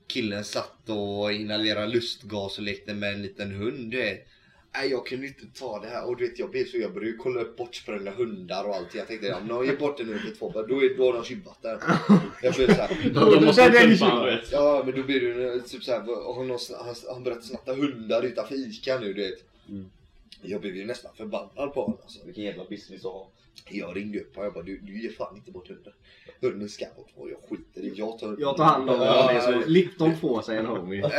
Killen 0.08 0.44
satt 0.44 0.90
och 0.90 1.34
inhalerade 1.34 1.88
lustgas 1.88 2.58
och 2.58 2.64
lekte 2.64 2.94
med 2.94 3.14
en 3.14 3.22
liten 3.22 3.52
hund. 3.52 3.92
Du 3.92 3.98
vet. 3.98 4.28
Nej 4.76 4.90
jag 4.90 5.06
kunde 5.06 5.28
inte 5.28 5.46
ta 5.60 5.80
det 5.80 5.88
här 5.88 6.06
och 6.08 6.18
du 6.18 6.28
vet 6.28 6.40
jag 6.40 6.52
blev 6.52 6.66
så 6.66 6.78
jag 6.78 6.94
började 6.94 7.18
kolla 7.18 7.42
upp 7.42 7.58
bortsprängda 7.58 8.12
hundar 8.12 8.64
och 8.64 8.76
allt. 8.76 8.96
Jag 8.96 9.08
tänkte 9.08 9.28
ja, 9.28 9.38
om 9.38 9.48
någon 9.48 9.66
ger 9.66 9.76
bort 9.76 10.00
en 10.00 10.08
hund 10.08 10.22
till 10.22 10.36
två 10.36 10.52
då, 10.52 10.84
är, 10.84 10.98
då 10.98 11.06
har 11.06 11.14
de 11.14 11.24
tjubbat 11.24 11.62
den. 11.62 11.80
Jag 12.42 12.54
blev 12.54 12.68
såhär. 12.68 13.12
de 13.14 13.46
måste 13.46 13.70
Den. 13.70 13.98
Ja 14.52 14.84
men 14.86 14.96
då 14.96 15.04
blir 15.04 15.22
det 15.22 15.60
typ 15.62 15.84
såhär, 15.84 16.00
har 16.34 16.44
någon, 16.44 16.60
han, 16.86 16.96
han 17.14 17.24
börjat 17.24 17.44
snatta 17.46 17.74
hundar 17.76 18.24
utanför 18.24 18.56
ICA 18.56 19.00
nu 19.00 19.14
du 19.14 19.22
vet. 19.30 19.40
Mm. 19.70 19.86
Jag 20.42 20.62
blev 20.62 20.75
ju 20.75 20.86
nästan 20.86 21.12
förbannad 21.16 21.74
på 21.74 21.82
honom 21.82 21.98
alltså. 22.04 22.25
Vilken 22.25 22.44
jävla 22.44 22.63
business 22.70 23.06
att 23.06 23.12
ha. 23.12 23.30
Jag 23.70 23.96
ringde 23.98 24.20
upp 24.20 24.36
honom 24.36 24.40
och 24.40 24.46
jag 24.46 24.54
bara 24.54 24.63
du, 24.63 24.80
du 24.80 25.02
ger 25.04 25.12
fan 25.12 25.36
inte 25.36 25.52
bort 25.52 25.68
hunden. 25.68 25.94
Hunden 26.42 26.70
ska 26.70 26.86
bort 26.96 27.12
och 27.16 27.30
jag 27.30 27.38
skiter 27.50 27.82
i 27.82 27.94
Jag 27.96 28.20
tar, 28.20 28.36
Jag 28.40 28.58
tar 28.58 28.63
hand 28.63 28.90
om 28.90 29.02
Ja, 29.02 29.34
det. 29.34 29.42
Så 29.42 29.70
Lipton 29.70 30.18
får 30.18 30.42
sig 30.42 30.58
en 30.58 30.66
homie. 30.66 31.02
Ja, 31.02 31.10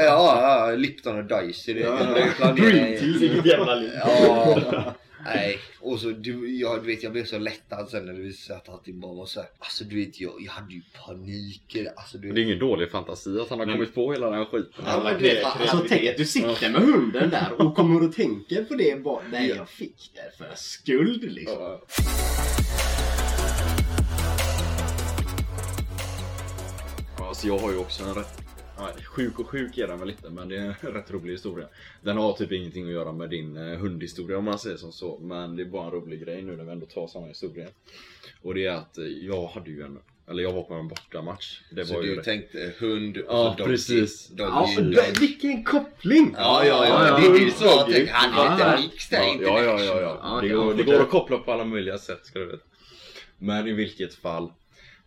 ja, 0.68 0.76
Lipton 0.76 1.18
och 1.18 1.24
Daisy 1.24 1.74
det. 1.74 1.80
Ja, 1.80 1.98
ja. 2.40 2.52
Dream 2.52 2.98
team. 2.98 3.18
Vilket 3.18 3.46
jävla 3.46 3.74
liv. 3.74 3.90
Ja. 4.00 4.94
Nej, 5.24 5.58
och 5.80 6.00
så 6.00 6.10
du, 6.10 6.56
jag, 6.60 6.82
du 6.82 6.86
vet 6.86 7.02
jag 7.02 7.12
blev 7.12 7.24
så 7.24 7.38
lättad 7.38 7.88
sen 7.90 8.06
när 8.06 8.12
det 8.12 8.20
visade 8.20 8.58
att 8.58 8.68
allting 8.68 9.00
bara 9.00 9.14
var 9.14 9.26
så 9.26 9.40
här. 9.40 9.48
Alltså 9.58 9.84
du 9.84 10.04
vet 10.04 10.20
jag, 10.20 10.32
jag 10.40 10.52
hade 10.52 10.74
ju 10.74 10.82
panik. 11.06 11.76
Alltså 11.96 12.18
du 12.18 12.32
Det 12.32 12.40
är 12.40 12.44
ingen 12.44 12.58
dålig 12.58 12.90
fantasi 12.90 13.38
att 13.40 13.50
han 13.50 13.58
har 13.58 13.66
kommit 13.66 13.94
på 13.94 14.12
hela 14.12 14.26
den 14.30 14.38
här 14.38 14.44
skiten. 14.44 14.84
Ja, 14.86 15.00
men 15.04 15.18
du 15.18 15.24
vet, 15.24 15.44
han- 15.44 15.68
Så 15.68 15.84
tänk 15.88 16.08
att 16.10 16.16
du 16.16 16.24
sitter 16.26 16.70
med 16.70 16.80
hunden 16.80 17.30
där 17.30 17.52
och 17.62 17.76
kommer 17.76 18.02
och 18.08 18.12
tänker 18.14 18.64
på 18.64 18.74
det 18.74 19.02
bara. 19.02 19.22
Nej, 19.30 19.48
Ja. 19.48 19.54
jag 19.56 19.68
fick 19.68 20.10
det 20.14 20.36
för 20.38 20.52
skuld 20.56 21.22
liksom. 21.32 21.56
Ja. 21.60 21.80
Ja, 27.18 27.28
Alltså 27.28 27.46
jag 27.46 27.58
har 27.58 27.72
ju 27.72 27.78
också 27.78 28.04
en 28.04 28.14
rätt 28.14 28.43
ja, 28.76 28.90
sjuk 29.16 29.38
och 29.38 29.48
sjuk 29.48 29.78
är 29.78 29.86
den 29.88 29.98
väl 29.98 30.08
lite 30.08 30.30
men 30.30 30.48
det 30.48 30.56
är 30.56 30.60
en 30.60 30.74
rätt 30.94 31.10
rolig 31.10 31.32
historia. 31.32 31.68
Den 32.02 32.16
har 32.16 32.32
typ 32.32 32.52
ingenting 32.52 32.86
att 32.86 32.92
göra 32.92 33.12
med 33.12 33.30
din 33.30 33.56
eh, 33.56 33.78
hundhistoria 33.78 34.38
om 34.38 34.44
man 34.44 34.58
säger 34.58 34.76
som 34.76 34.92
så. 34.92 35.18
Men 35.18 35.56
det 35.56 35.62
är 35.62 35.66
bara 35.66 35.84
en 35.86 35.90
rolig 35.92 36.20
grej 36.24 36.42
nu 36.42 36.56
när 36.56 36.64
vi 36.64 36.72
ändå 36.72 36.86
tar 36.86 37.06
sådana 37.06 37.28
historier. 37.28 37.68
Och 38.42 38.54
det 38.54 38.66
är 38.66 38.72
att 38.72 38.98
eh, 38.98 39.04
jag 39.04 39.46
hade 39.46 39.70
ju 39.70 39.82
en, 39.82 39.98
eller 40.30 40.42
jag 40.42 40.52
var 40.52 40.62
på 40.62 40.74
en 40.74 40.88
bortamatch. 40.88 41.60
Det 41.70 41.86
Så 41.86 41.94
var 41.94 42.02
du 42.02 42.16
rätt- 42.16 42.24
tänkte 42.24 42.72
hund 42.78 43.16
och 43.18 43.24
Ja, 43.28 43.54
doggy. 43.58 43.70
precis. 43.70 44.28
Doggy, 44.28 44.50
Ja, 44.50 44.80
doggy. 44.82 44.90
det- 44.94 45.20
vilken 45.20 45.64
koppling! 45.64 46.34
Ja, 46.38 46.64
ja, 46.64 46.86
ja. 46.88 47.06
Ja, 47.08 47.16
Det, 47.20 47.38
det 47.38 47.44
är 47.44 47.46
ja. 47.46 47.52
så 47.54 47.64
jag 47.64 47.86
tänkte. 47.86 48.12
Han 48.12 48.32
är 48.32 48.36
Ja, 48.44 48.54
lite 48.56 48.68
ja. 48.68 48.78
mix 48.92 49.08
där, 49.08 49.18
Ja, 49.18 49.32
inte 49.32 49.44
ja, 49.44 49.62
ja, 49.62 49.80
ja, 49.80 50.00
ja. 50.00 50.20
Ja, 50.22 50.40
Det, 50.42 50.48
går, 50.48 50.66
ja, 50.70 50.76
det 50.76 50.82
går 50.82 51.00
att 51.02 51.10
koppla 51.10 51.38
på 51.38 51.52
alla 51.52 51.64
möjliga 51.64 51.98
sätt 51.98 52.26
ska 52.26 52.38
du 52.38 52.46
veta. 52.46 52.64
Men 53.38 53.68
i 53.68 53.72
vilket 53.72 54.14
fall, 54.14 54.52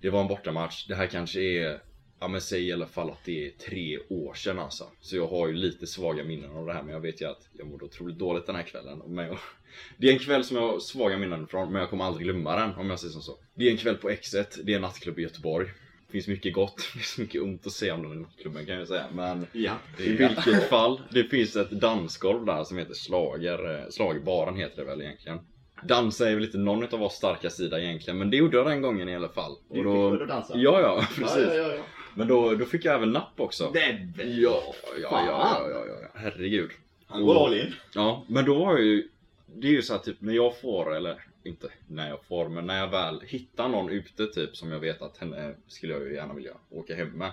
det 0.02 0.10
var 0.10 0.22
en 0.22 0.28
bortamatch. 0.28 0.86
Det 0.88 0.96
här 0.96 1.08
kanske 1.08 1.40
är, 1.42 1.80
ja 2.20 2.28
men 2.28 2.42
säg 2.42 2.68
i 2.68 2.74
alla 2.74 2.88
fall 2.88 3.10
att 3.10 3.24
det 3.26 3.48
är 3.48 3.52
tre 3.52 4.00
år 4.10 4.34
sedan 4.34 4.60
alltså. 4.60 4.84
Så 5.02 5.16
jag 5.16 5.28
har 5.28 5.48
ju 5.48 5.54
lite 5.54 5.88
svaga 5.88 6.24
minnen 6.24 6.52
av 6.52 6.66
det 6.66 6.74
här 6.74 6.84
men 6.84 6.94
jag 6.94 7.00
vet 7.02 7.22
ju 7.22 7.26
att 7.26 7.50
jag 7.58 7.68
mådde 7.68 7.86
otroligt 7.86 8.18
dåligt 8.18 8.46
den 8.46 8.56
här 8.56 8.64
kvällen. 8.64 9.02
Men 9.08 9.26
jag, 9.28 9.38
det 9.98 10.10
är 10.10 10.14
en 10.14 10.20
kväll 10.20 10.44
som 10.44 10.58
jag 10.58 10.68
har 10.68 10.80
svaga 10.80 11.18
minnen 11.18 11.44
ifrån 11.44 11.72
men 11.72 11.80
jag 11.82 11.90
kommer 11.90 12.06
aldrig 12.06 12.24
glömma 12.24 12.56
den 12.60 12.76
om 12.76 12.90
jag 12.90 13.00
säger 13.00 13.12
som 13.12 13.22
så. 13.22 13.38
Det 13.56 13.68
är 13.68 13.72
en 13.72 13.78
kväll 13.78 13.96
på 13.98 14.10
X1, 14.10 14.62
det 14.64 14.72
är 14.72 14.76
en 14.76 14.82
nattklubb 14.82 15.20
i 15.20 15.22
Göteborg. 15.22 15.68
Det 16.08 16.12
finns 16.12 16.28
mycket 16.28 16.54
gott, 16.54 16.76
det 16.94 17.00
finns 17.00 17.18
mycket 17.18 17.42
ont 17.42 17.68
att 17.68 17.74
säga 17.74 17.94
om 17.94 18.10
den 18.10 18.22
nattklubben 18.22 18.66
kan 18.66 18.76
jag 18.76 18.88
säga. 18.88 19.06
Men 19.14 19.48
Ja. 19.52 19.74
i 20.00 20.10
vilket 20.10 20.70
fall, 20.70 21.02
det 21.12 21.24
finns 21.24 21.56
ett 21.56 21.72
dansgolv 21.72 22.46
där 22.46 22.64
som 22.64 22.78
heter 22.78 22.94
Slager, 22.94 23.80
eh, 23.80 23.90
Slagerbaren 23.90 24.56
heter 24.56 24.78
det 24.78 24.84
väl 24.84 25.02
egentligen. 25.02 25.40
Dansa 25.84 26.30
är 26.30 26.36
väl 26.36 26.44
inte 26.44 26.58
någon 26.58 26.84
av 26.84 27.00
vår 27.00 27.10
starka 27.10 27.50
sida 27.50 27.82
egentligen, 27.82 28.18
men 28.18 28.30
det 28.30 28.38
gjorde 28.38 28.58
jag 28.58 28.66
den 28.68 28.82
gången 28.82 29.10
i 29.10 29.16
alla 29.16 29.30
fall. 29.30 29.56
Du 29.70 29.76
fick 29.76 29.84
då, 29.84 30.10
väl 30.10 30.28
dansa? 30.28 30.54
ja, 30.58 30.82
ja, 30.82 31.08
precis. 31.16 31.38
Ja, 31.38 31.54
ja. 31.54 31.84
Men 32.18 32.28
då, 32.28 32.56
då 32.56 32.66
fick 32.66 32.86
jag 32.86 32.96
även 32.96 33.12
napp 33.12 33.40
också. 33.40 33.72
Det. 33.74 34.08
Ja, 34.18 34.24
ja, 34.24 34.74
ja, 35.02 35.28
ja, 35.30 35.70
ja, 35.70 35.86
ja, 36.02 36.08
herregud. 36.14 36.72
Han 37.08 37.26
går 37.26 37.46
all 37.46 37.54
in. 37.54 37.74
Ja, 37.94 38.24
men 38.28 38.46
då 38.46 38.56
var 38.66 38.72
jag 38.72 38.84
ju 38.86 39.08
Det 39.56 39.68
är 39.68 39.72
ju 39.72 39.82
så 39.82 39.94
här 39.94 40.00
typ 40.00 40.22
när 40.22 40.34
jag 40.34 40.60
får, 40.62 40.96
eller 40.96 41.24
inte 41.44 41.68
när 41.88 42.10
jag 42.10 42.24
får, 42.24 42.50
men 42.50 42.66
när 42.68 42.78
jag 42.80 42.88
väl 42.88 43.22
hittar 43.28 43.68
någon 43.70 43.90
ute 43.90 44.28
typ 44.28 44.56
som 44.58 44.72
jag 44.72 44.80
vet 44.80 45.02
att 45.02 45.18
henne 45.18 45.56
skulle 45.68 45.94
jag 45.94 46.02
ju 46.04 46.14
gärna 46.14 46.34
vilja 46.34 46.52
åka 46.70 46.96
hem 46.96 47.10
med. 47.10 47.32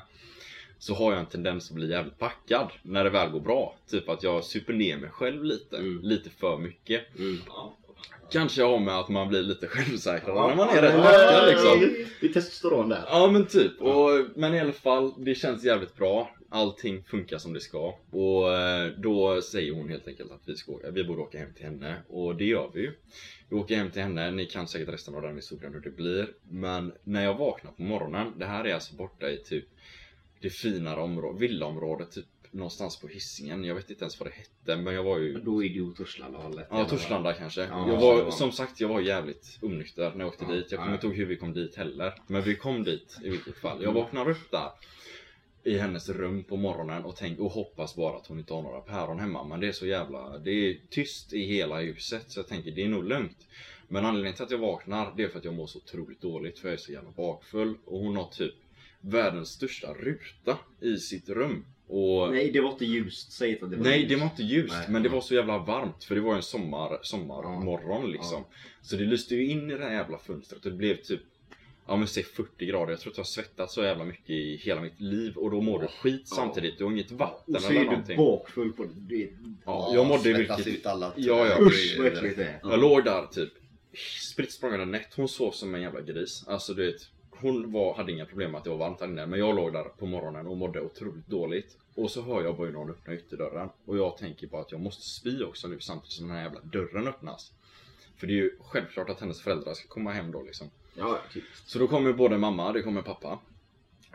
Så 0.79 0.95
har 0.95 1.13
jag 1.13 1.21
en 1.21 1.27
tendens 1.27 1.71
att 1.71 1.75
bli 1.77 1.91
jävligt 1.91 2.19
packad 2.19 2.71
när 2.83 3.05
det 3.05 3.11
väl 3.11 3.31
går 3.31 3.41
bra. 3.41 3.77
Typ 3.91 4.09
att 4.09 4.23
jag 4.23 4.45
super 4.45 4.73
ner 4.73 4.97
mig 4.97 5.11
själv 5.11 5.45
lite, 5.45 5.77
Mm. 5.77 6.01
lite 6.03 6.31
för 6.31 6.59
mycket. 6.59 7.19
Mm. 7.19 7.39
Kanske 8.31 8.63
har 8.63 8.79
med 8.79 8.99
att 8.99 9.09
man 9.09 9.29
blir 9.29 9.43
lite 9.43 9.67
självsäkrare 9.67 10.49
när 10.49 10.57
man 10.57 10.69
är 10.69 10.77
Ja, 10.77 10.83
rätt 10.83 10.95
ja, 10.95 11.03
packad 11.03 11.49
liksom. 11.49 12.05
Det 12.21 12.27
är 12.27 12.33
testosteron 12.33 12.89
där. 12.89 13.05
Ja 13.07 13.31
men 13.31 13.47
typ, 13.47 13.81
och, 13.81 14.11
men 14.37 14.55
i 14.55 14.61
alla 14.61 14.73
fall 14.73 15.13
det 15.25 15.35
känns 15.35 15.65
jävligt 15.65 15.97
bra. 15.97 16.31
Allting 16.49 17.05
funkar 17.05 17.39
som 17.39 17.53
det 17.53 17.61
ska. 17.61 17.95
Och 18.11 18.55
eh, 18.55 18.93
då 18.99 19.43
säger 19.43 19.73
hon 19.73 19.89
helt 19.89 20.09
enkelt 20.09 20.33
att 20.33 20.43
vi, 20.47 20.57
ska 20.57 20.73
vi 20.93 21.05
borde 21.05 21.23
åka 21.23 21.39
hem 21.39 21.55
till 21.55 21.65
henne. 21.65 21.97
Och 22.09 22.37
det 22.37 22.45
gör 22.45 22.71
vi 22.75 22.81
ju. 22.81 22.93
Vi 23.49 23.57
åker 23.57 23.77
hem 23.77 23.91
till 23.91 24.03
henne, 24.03 24.31
ni 24.31 24.47
kan 24.47 24.69
säkert 24.69 24.89
resten 24.89 25.15
av 25.15 25.23
den 25.23 25.37
historien 25.37 25.73
hur 25.75 25.81
det 25.81 25.91
blir. 25.91 26.29
Men 26.51 26.93
när 27.05 27.25
jag 27.25 27.35
vaknar 27.35 27.73
på 27.73 27.83
morgonen, 27.83 28.33
det 28.39 28.47
här 28.47 28.65
är 28.65 28.75
alltså 28.75 28.95
borta 28.95 29.31
i 29.31 29.37
typ 29.37 29.65
det 30.41 30.51
finare 30.51 31.01
området, 31.01 31.43
villaområdet 31.43 32.13
typ 32.13 32.27
någonstans 32.55 32.97
på 32.97 33.09
Hisingen. 33.09 33.65
Jag 33.65 33.75
vet 33.75 33.91
inte 33.91 34.05
ens 34.05 34.21
vad 34.21 34.29
det 34.29 34.33
hette 34.35 34.83
men 34.83 34.95
jag 34.95 35.05
var 35.05 35.19
ju 35.19 35.41
Då 35.41 35.65
är 35.65 35.69
det 35.69 35.75
ju 35.75 35.93
Torslanda-hållet. 35.93 36.67
Ja, 36.71 36.85
Torslanda 36.85 37.33
kanske. 37.33 37.61
Ja, 37.61 37.89
jag 37.89 38.01
var, 38.01 38.31
som 38.31 38.53
sagt, 38.53 38.81
jag 38.81 38.89
var 38.89 39.01
jävligt 39.01 39.59
onykter 39.63 40.11
när 40.11 40.21
jag 40.21 40.29
åkte 40.29 40.45
Ja, 40.49 40.55
dit. 40.55 40.67
Jag 40.71 40.79
kommer 40.79 40.93
ja. 40.93 40.95
inte 40.95 41.07
ihåg 41.07 41.17
hur 41.17 41.27
vi 41.27 41.37
kom 41.37 41.53
dit 41.53 41.77
heller. 41.77 42.15
Men 42.27 42.43
vi 42.43 42.57
kom 42.57 42.85
dit 42.85 43.19
i 43.25 43.29
vilket 43.29 43.59
fall. 43.59 43.83
Jag 43.83 43.93
vaknar 43.93 44.31
upp 44.31 44.51
där 44.51 44.71
i 45.65 45.79
hennes 45.79 46.09
rum 46.09 46.45
på 46.45 46.57
morgonen 46.57 47.05
och, 47.05 47.17
tänk, 47.17 47.39
och 47.39 47.51
hoppas 47.51 47.97
bara 47.97 48.17
att 48.17 48.27
hon 48.27 48.39
inte 48.39 48.55
har 48.55 48.63
några 48.63 48.81
päron 48.81 49.19
hemma. 49.19 49.45
Men 49.45 49.61
det 49.61 49.69
är 49.69 49.73
så 49.73 49.87
jävla, 49.87 50.39
det 50.39 50.51
är 50.51 50.77
tyst 50.91 51.33
i 51.33 51.47
hela 51.47 51.81
huset 51.81 52.25
så 52.29 52.39
jag 52.39 52.49
tänker 52.49 52.71
det 52.71 52.85
är 52.85 52.89
nog 52.89 53.05
lugnt. 53.05 53.47
Men 53.89 54.05
anledningen 54.05 54.35
till 54.35 54.45
att 54.45 54.51
jag 54.51 54.59
vaknar 54.59 55.13
det 55.17 55.23
är 55.23 55.29
för 55.29 55.39
att 55.39 55.45
jag 55.45 55.55
mår 55.55 55.67
så 55.67 55.79
otroligt 55.79 56.21
dåligt 56.21 56.59
för 56.59 56.69
jag 56.69 56.73
är 56.73 56.79
så 56.79 56.93
jävla 56.93 57.11
bakfull. 57.11 57.75
Och 57.85 57.99
hon 57.99 58.17
har 58.17 58.29
typ 58.29 58.55
världens 59.05 59.49
största 59.49 59.95
ruta 59.95 60.59
i 60.81 60.97
sitt 60.97 61.29
rum. 61.29 61.65
Och 61.87 62.31
Nej, 62.33 62.51
det 62.51 62.61
var 62.61 62.71
inte 62.71 62.85
ljust. 62.85 63.33
Säg 63.33 63.51
inte 63.51 63.65
att 63.65 63.71
det 63.71 63.77
var 63.77 63.85
Nej 63.85 63.99
ljust. 63.99 64.09
det 64.09 64.17
var 64.17 64.25
inte 64.25 64.43
ljust 64.43 64.75
Nej. 64.79 64.87
men 64.91 65.03
det 65.03 65.09
var 65.09 65.21
så 65.21 65.35
jävla 65.35 65.59
varmt 65.59 66.05
för 66.05 66.15
det 66.15 66.21
var 66.21 66.35
en 66.37 66.43
sommar, 66.43 66.99
sommarmorgon 67.03 68.11
liksom. 68.13 68.45
Så 68.83 68.97
det 68.97 69.05
lyste 69.05 69.35
ju 69.35 69.47
in 69.51 69.71
i 69.71 69.75
det 69.75 69.85
här 69.85 69.93
jävla 69.93 70.19
fönstret 70.19 70.65
och 70.65 70.71
det 70.71 70.77
blev 70.77 70.97
typ 70.97 71.21
Ja 71.87 71.97
men 71.97 72.09
säg 72.09 72.23
40 72.23 72.67
grader, 72.67 72.93
jag 72.93 73.01
tror 73.01 73.13
att 73.13 73.17
jag 73.17 73.25
har 73.25 73.27
svettats 73.29 73.75
så 73.75 73.83
jävla 73.83 74.05
mycket 74.05 74.31
i 74.31 74.57
hela 74.57 74.81
mitt 74.81 75.01
liv 75.01 75.37
och 75.37 75.51
då 75.51 75.61
mår 75.61 75.81
du 75.81 75.87
skit 75.87 76.29
samtidigt, 76.29 76.79
du 76.79 76.85
har 76.85 76.91
inget 76.93 77.11
vatten 77.11 77.55
Och 77.57 77.63
så 77.63 77.69
eller 77.69 77.81
är 77.81 77.85
du 77.85 77.91
någonting. 77.91 78.17
bakfull 78.17 78.73
på 78.73 78.87
det. 78.97 79.31
Ja, 79.65 79.91
jag 79.95 80.07
mådde 80.07 80.33
vilket... 80.33 80.67
ut 80.67 80.87
alla. 80.87 81.13
Ja, 81.17 81.47
ja. 81.49 81.59
Usch 81.61 81.95
vad 81.99 82.07
äckligt 82.07 82.37
det 82.37 82.45
är. 82.45 82.61
Jag 82.63 82.81
låg 82.81 83.05
där 83.05 83.27
typ 83.27 83.53
spritt 84.23 84.53
språngande 84.53 84.85
nätt, 84.85 85.15
hon 85.17 85.29
sov 85.29 85.51
som 85.51 85.75
en 85.75 85.83
jävla 85.83 86.01
gris. 86.01 86.45
Alltså 86.47 86.75
du 86.75 86.87
vet, 86.93 87.09
hon 87.41 87.73
var, 87.73 87.95
hade 87.95 88.13
inga 88.13 88.27
problem 88.27 88.51
med 88.51 88.59
att 88.59 88.65
det 88.65 88.71
var 88.71 88.77
varmt 88.77 88.99
där 88.99 89.07
inne 89.07 89.27
men 89.27 89.39
jag 89.39 89.57
låg 89.57 89.73
där 89.73 89.85
på 89.85 90.07
morgonen 90.07 90.47
och 90.47 90.57
mådde 90.57 90.81
otroligt 90.81 91.27
dåligt. 91.27 91.79
Och 91.95 92.11
så 92.11 92.23
hör 92.23 92.43
jag 92.43 92.57
bara 92.57 92.71
någon 92.71 92.91
öppnar 92.91 93.15
ytterdörren 93.15 93.69
och 93.85 93.99
jag 93.99 94.17
tänker 94.17 94.47
bara 94.47 94.61
att 94.61 94.73
jag 94.73 94.81
måste 94.81 95.03
spy 95.03 95.43
också 95.43 95.69
nu 95.69 95.81
samtidigt 95.81 96.13
som 96.13 96.29
den 96.29 96.37
här 96.37 96.45
jävla 96.45 96.61
dörren 96.61 97.09
öppnas. 97.09 97.53
För 98.17 98.27
det 98.27 98.33
är 98.33 98.37
ju 98.37 98.59
självklart 98.61 99.11
att 99.11 99.21
hennes 99.21 99.43
föräldrar 99.43 99.75
ska 99.75 99.89
komma 99.89 100.13
hem 100.13 100.33
då 100.33 100.43
liksom. 100.43 100.71
Ja, 100.95 101.19
typiskt. 101.33 101.69
Så 101.69 101.79
då 101.79 101.89
kommer 101.89 102.13
både 102.13 102.39
mamma, 102.39 102.73
det 102.73 102.83
kommer 102.83 103.03
pappa. 103.03 103.39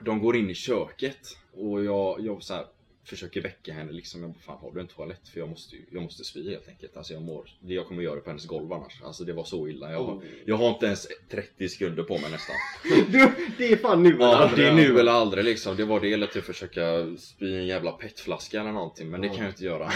De 0.01 0.19
går 0.19 0.35
in 0.35 0.49
i 0.49 0.53
köket 0.53 1.37
och 1.53 1.83
jag, 1.83 2.19
jag 2.19 2.43
så 2.43 2.53
här, 2.53 2.65
försöker 3.03 3.41
väcka 3.41 3.73
henne 3.73 3.91
liksom. 3.91 4.21
Jag 4.21 4.29
bara, 4.31 4.39
fan 4.39 4.57
har 4.61 4.71
du 4.71 4.79
en 4.79 4.87
toalett? 4.87 5.27
För 5.29 5.39
jag 5.39 5.49
måste, 5.49 5.75
ju- 5.75 5.85
jag 5.91 6.03
måste 6.03 6.23
spy 6.23 6.49
helt 6.49 6.67
enkelt. 6.67 6.97
Alltså 6.97 7.13
jag 7.13 7.21
mår, 7.21 7.49
jag 7.61 7.87
kommer 7.87 8.03
göra 8.03 8.15
det 8.15 8.21
på 8.21 8.29
hennes 8.29 8.45
golv 8.45 8.73
annars. 8.73 9.01
Alltså 9.03 9.23
det 9.23 9.33
var 9.33 9.43
så 9.43 9.67
illa. 9.67 9.91
Jag, 9.91 10.03
har- 10.03 10.21
jag 10.45 10.55
har 10.57 10.69
inte 10.69 10.85
ens 10.85 11.07
30 11.29 11.69
sekunder 11.69 12.03
på 12.03 12.17
mig 12.17 12.31
nästan. 12.31 12.55
Du, 13.11 13.31
det 13.57 13.71
är 13.71 13.75
fan 13.77 14.03
nu 14.03 14.09
eller 14.09 14.25
Ja, 14.25 14.35
aldrig. 14.37 14.65
det 14.65 14.71
är 14.71 14.75
nu 14.75 14.99
eller 14.99 15.11
aldrig 15.11 15.45
liksom. 15.45 15.75
Det 15.77 15.85
var 15.85 15.99
det 15.99 16.13
eller 16.13 16.27
att 16.37 16.45
försöka 16.45 17.15
spy 17.17 17.55
en 17.55 17.67
jävla 17.67 17.91
petflaska 17.91 18.59
eller 18.61 18.71
någonting. 18.71 19.09
Men 19.09 19.21
det 19.21 19.27
Ja. 19.27 19.33
kan 19.33 19.43
jag 19.43 19.51
inte 19.51 19.65
göra. 19.65 19.91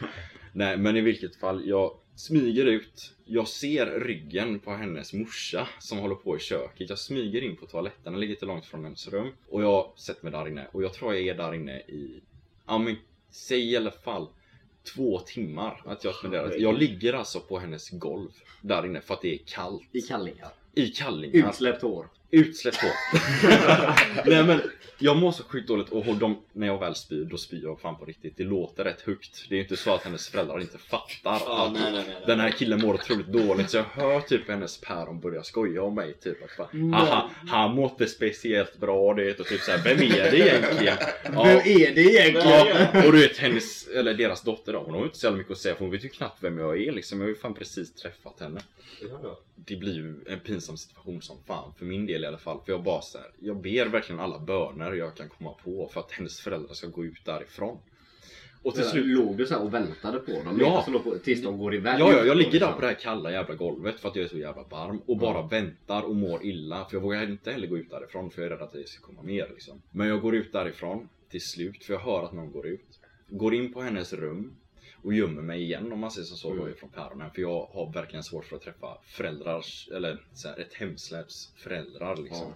Nej, 0.52 0.76
men 0.76 0.96
i 0.96 1.00
vilket 1.00 1.36
fall. 1.36 1.68
Jag 1.68 1.96
smyger 2.16 2.66
ut. 2.66 3.12
Jag 3.24 3.48
ser 3.48 4.00
ryggen 4.00 4.60
på 4.60 4.70
hennes 4.70 5.12
morsa 5.12 5.68
som 5.78 5.98
håller 5.98 6.14
på 6.14 6.36
i 6.36 6.40
köket. 6.40 6.88
Jag 6.90 6.98
smyger 6.98 7.42
in 7.42 7.56
på 7.56 7.66
toaletten. 7.66 8.12
Den 8.12 8.20
ligger 8.20 8.34
inte 8.34 8.46
långt 8.46 8.66
från 8.66 8.84
hennes 8.84 9.08
rum. 9.08 9.32
Och 9.48 9.62
jag 9.62 9.92
sätter 9.96 10.24
mig 10.24 10.32
där 10.32 10.48
inne. 10.48 10.66
Och 10.72 10.82
jag 10.82 10.92
tror 10.92 11.14
jag 11.14 11.26
är 11.28 11.34
där 11.34 11.54
inne 11.54 11.78
i, 11.78 12.20
ja 12.66 12.78
men 12.78 12.96
säg 13.30 13.72
i 13.72 13.76
alla 13.76 13.90
fall 13.90 14.28
två 14.94 15.18
timmar. 15.18 15.82
Att 15.84 16.04
jag 16.04 16.14
spenderar. 16.14 16.54
Jag 16.58 16.78
ligger 16.78 17.12
alltså 17.12 17.40
på 17.40 17.58
hennes 17.58 17.90
golv 17.90 18.30
där 18.62 18.86
inne 18.86 19.00
för 19.00 19.14
att 19.14 19.22
det 19.22 19.34
är 19.34 19.38
kallt. 19.46 19.88
I 19.92 20.00
kallingar. 20.00 20.48
I 20.74 20.86
kallingar. 20.88 21.48
Utsläppt 21.48 21.82
hår. 21.82 22.08
Utsläpp 22.30 22.74
på. 22.74 22.86
Nej 24.30 24.44
men 24.44 24.60
jag 24.98 25.16
mår 25.16 25.32
så 25.32 25.42
sjukt 25.44 25.68
dåligt 25.68 25.88
och 25.88 26.16
de, 26.16 26.42
när 26.52 26.66
jag 26.66 26.78
väl 26.80 26.94
spyr, 26.94 27.24
då 27.24 27.36
spyr 27.36 27.62
jag 27.62 27.80
fan 27.80 27.96
på 27.96 28.04
riktigt. 28.04 28.36
Det 28.36 28.44
låter 28.44 28.84
rätt 28.84 29.00
högt. 29.00 29.46
Det 29.48 29.56
är 29.56 29.60
inte 29.60 29.76
så 29.76 29.94
att 29.94 30.02
hennes 30.02 30.28
föräldrar 30.28 30.60
inte 30.60 30.78
fattar 30.78 31.40
Ja, 31.46 31.66
att 31.66 31.72
nej, 31.72 31.92
nej, 31.92 32.04
nej. 32.08 32.16
den 32.26 32.40
här 32.40 32.50
killen 32.50 32.80
mår 32.80 32.94
otroligt 32.94 33.26
dåligt. 33.26 33.70
Så 33.70 33.76
jag 33.76 33.84
hör 33.84 34.20
typ 34.20 34.48
hennes 34.48 34.80
päron 34.80 35.20
börja 35.20 35.42
skoja 35.42 35.82
om 35.82 35.94
mig. 35.94 36.14
Typ 36.14 36.36
att 36.44 36.56
bara, 36.56 36.98
Haha, 36.98 37.30
han 37.48 37.74
mår 37.74 37.90
inte 37.90 38.06
speciellt 38.06 38.76
bra 38.78 39.14
det 39.14 39.40
och 39.40 39.46
typ 39.46 39.60
såhär, 39.60 39.84
vem 39.84 39.98
är 39.98 40.30
det 40.30 40.38
egentligen? 40.38 40.96
Ja, 41.34 41.44
Vem 41.44 41.58
är 41.58 41.94
det 41.94 42.00
egentligen? 42.02 42.66
Ja, 42.92 43.06
och 43.06 43.12
du 43.12 43.18
vet 43.20 43.36
hennes, 43.38 43.86
eller 43.88 44.14
deras 44.14 44.42
dotter 44.42 44.72
då, 44.72 44.78
hon 44.78 44.90
har 44.94 44.98
ju 45.00 45.04
inte 45.04 45.18
så 45.18 45.26
jävla 45.26 45.38
mycket 45.38 45.52
att 45.52 45.58
säga 45.58 45.74
för 45.74 45.80
hon 45.84 45.90
vet 45.90 46.04
ju 46.04 46.08
knappt 46.08 46.42
vem 46.42 46.58
jag 46.58 46.82
är 46.82 46.92
liksom. 46.92 47.18
Jag 47.20 47.24
har 47.26 47.28
ju 47.28 47.34
fan 47.36 47.54
precis 47.54 47.94
träffat 47.94 48.40
henne. 48.40 48.60
Det 49.54 49.76
blir 49.76 49.94
ju 49.94 50.14
en 50.26 50.40
pinsam 50.40 50.76
situation 50.76 51.22
som 51.22 51.36
fan, 51.46 51.72
för 51.78 51.84
min 51.84 52.06
del 52.06 52.24
i 52.24 52.26
alla 52.26 52.38
fall. 52.38 52.60
För 52.64 52.72
jag 52.72 52.82
bara 52.82 53.00
så 53.02 53.18
här, 53.18 53.26
jag 53.40 53.56
ber 53.56 53.86
verkligen 53.86 54.20
alla 54.20 54.38
böner 54.38 54.85
jag 54.94 55.14
kan 55.16 55.28
komma 55.28 55.52
på 55.64 55.88
för 55.92 56.00
att 56.00 56.12
hennes 56.12 56.40
föräldrar 56.40 56.74
ska 56.74 56.86
gå 56.86 57.04
ut 57.04 57.24
därifrån. 57.24 57.78
Och 58.62 58.74
till 58.74 58.84
slut 58.84 59.06
Låg 59.06 59.36
du 59.36 59.46
så 59.46 59.54
här 59.54 59.62
och 59.62 59.74
väntade 59.74 60.18
på 60.18 60.32
dem? 60.32 60.58
Ja. 60.60 60.86
Låg 60.88 61.04
på, 61.04 61.18
tills 61.18 61.42
de 61.42 61.58
går 61.58 61.74
iväg? 61.74 62.00
Ja, 62.00 62.12
ja, 62.12 62.24
jag 62.24 62.36
ligger 62.36 62.60
där 62.60 62.72
på 62.72 62.80
det 62.80 62.86
här 62.86 62.94
kalla 62.94 63.32
jävla 63.32 63.54
golvet 63.54 64.00
för 64.00 64.08
att 64.08 64.16
jag 64.16 64.24
är 64.24 64.28
så 64.28 64.38
jävla 64.38 64.62
varm 64.62 65.00
och 65.06 65.16
bara 65.16 65.42
väntar 65.42 66.02
och 66.02 66.16
mår 66.16 66.44
illa. 66.44 66.84
För 66.84 66.96
jag 66.96 67.02
vågar 67.02 67.22
inte 67.30 67.52
heller 67.52 67.66
gå 67.66 67.78
ut 67.78 67.90
därifrån 67.90 68.30
för 68.30 68.42
jag 68.42 68.52
är 68.52 68.56
rädd 68.56 68.62
att 68.62 68.72
det 68.72 68.88
ska 68.88 69.06
komma 69.06 69.22
mer 69.22 69.48
liksom. 69.48 69.82
Men 69.90 70.08
jag 70.08 70.20
går 70.20 70.34
ut 70.34 70.52
därifrån 70.52 71.08
till 71.30 71.40
slut 71.42 71.84
för 71.84 71.92
jag 71.92 72.00
hör 72.00 72.24
att 72.24 72.32
någon 72.32 72.52
går 72.52 72.66
ut. 72.66 73.00
Går 73.28 73.54
in 73.54 73.72
på 73.72 73.82
hennes 73.82 74.12
rum 74.12 74.56
och 75.02 75.14
gömmer 75.14 75.42
mig 75.42 75.62
igen 75.62 75.92
om 75.92 76.00
man 76.00 76.10
säger 76.10 76.26
som 76.26 76.36
så 76.36 76.50
Mm. 76.50 76.64
då 76.64 76.70
ifrån 76.70 76.90
päronen. 76.90 77.30
För 77.30 77.42
jag 77.42 77.66
har 77.72 77.92
verkligen 77.92 78.22
svårt 78.22 78.44
för 78.44 78.56
att 78.56 78.62
träffa 78.62 78.98
föräldrars, 79.04 79.88
eller 79.92 80.24
så 80.34 80.48
här, 80.48 80.60
ett 80.60 80.74
hemsläpps 80.74 81.52
föräldrar 81.56 82.16
liksom. 82.16 82.52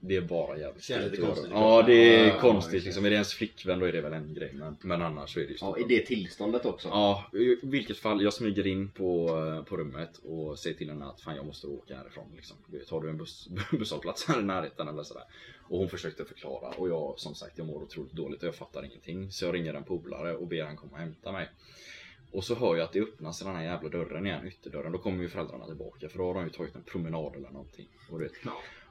Det 0.00 0.16
är 0.16 0.20
bara 0.20 0.58
jävligt 0.58 0.84
Känns 0.84 1.10
lite 1.10 1.22
konstigt. 1.22 1.50
Ja 1.50 1.82
det 1.82 2.16
är 2.16 2.26
Ja, 2.26 2.40
konstigt 2.40 2.84
liksom. 2.84 3.04
Är 3.04 3.10
det 3.10 3.14
ens 3.14 3.34
flickvän 3.34 3.78
då 3.78 3.86
är 3.86 3.92
det 3.92 4.00
väl 4.00 4.12
en 4.12 4.34
grej 4.34 4.50
men, 4.54 4.76
men 4.80 5.02
annars 5.02 5.34
så 5.34 5.40
är 5.40 5.44
det 5.44 5.50
ju 5.50 5.56
Ja, 5.60 5.78
i 5.78 5.84
det 5.88 6.06
tillståndet 6.06 6.66
också. 6.66 6.88
Ja, 6.88 7.24
i 7.32 7.56
vilket 7.62 7.98
fall. 7.98 8.22
Jag 8.22 8.32
smyger 8.32 8.66
in 8.66 8.90
på, 8.90 9.28
eh, 9.28 9.64
på 9.64 9.76
rummet 9.76 10.18
och 10.24 10.58
säger 10.58 10.76
till 10.76 10.88
henne 10.88 11.06
att 11.06 11.20
fan 11.20 11.36
jag 11.36 11.46
måste 11.46 11.66
åka 11.66 11.96
härifrån. 11.96 12.24
Liksom. 12.36 12.56
Du 12.66 12.78
vet, 12.78 12.90
Har 12.90 13.00
du 13.00 13.10
en 13.10 13.16
buss, 13.18 13.48
busshållplats 13.70 14.28
här 14.28 14.40
i 14.40 14.42
närheten 14.42 14.88
eller 14.88 15.02
sådär. 15.02 15.24
Och 15.68 15.78
hon 15.78 15.88
försökte 15.88 16.24
förklara 16.24 16.68
och 16.68 16.88
jag 16.88 17.14
som 17.16 17.34
sagt 17.34 17.58
jag 17.58 17.66
mår 17.66 17.82
otroligt 17.82 18.12
dåligt 18.12 18.42
och 18.42 18.48
jag 18.48 18.54
fattar 18.54 18.84
ingenting. 18.84 19.30
Så 19.32 19.44
jag 19.44 19.54
ringer 19.54 19.74
en 19.74 19.84
polare 19.84 20.36
och 20.36 20.46
ber 20.46 20.62
han 20.62 20.76
komma 20.76 20.92
och 20.92 20.98
hämta 20.98 21.32
mig. 21.32 21.48
Och 22.32 22.44
så 22.44 22.54
hör 22.54 22.76
jag 22.76 22.84
att 22.84 22.92
det 22.92 23.00
öppnas 23.00 23.38
den 23.38 23.54
här 23.54 23.64
jävla 23.64 23.88
dörren 23.88 24.26
igen, 24.26 24.46
ytterdörren. 24.46 24.92
Då 24.92 24.98
kommer 24.98 25.22
ju 25.22 25.28
föräldrarna 25.28 25.66
tillbaka 25.66 26.08
för 26.08 26.18
då 26.18 26.24
har 26.24 26.34
de 26.34 26.44
ju 26.44 26.50
tagit 26.50 26.74
en 26.74 26.82
promenad 26.82 27.36
eller 27.36 27.50
någonting. 27.50 27.88
Och, 28.10 28.18
du 28.18 28.24
vet. 28.24 28.32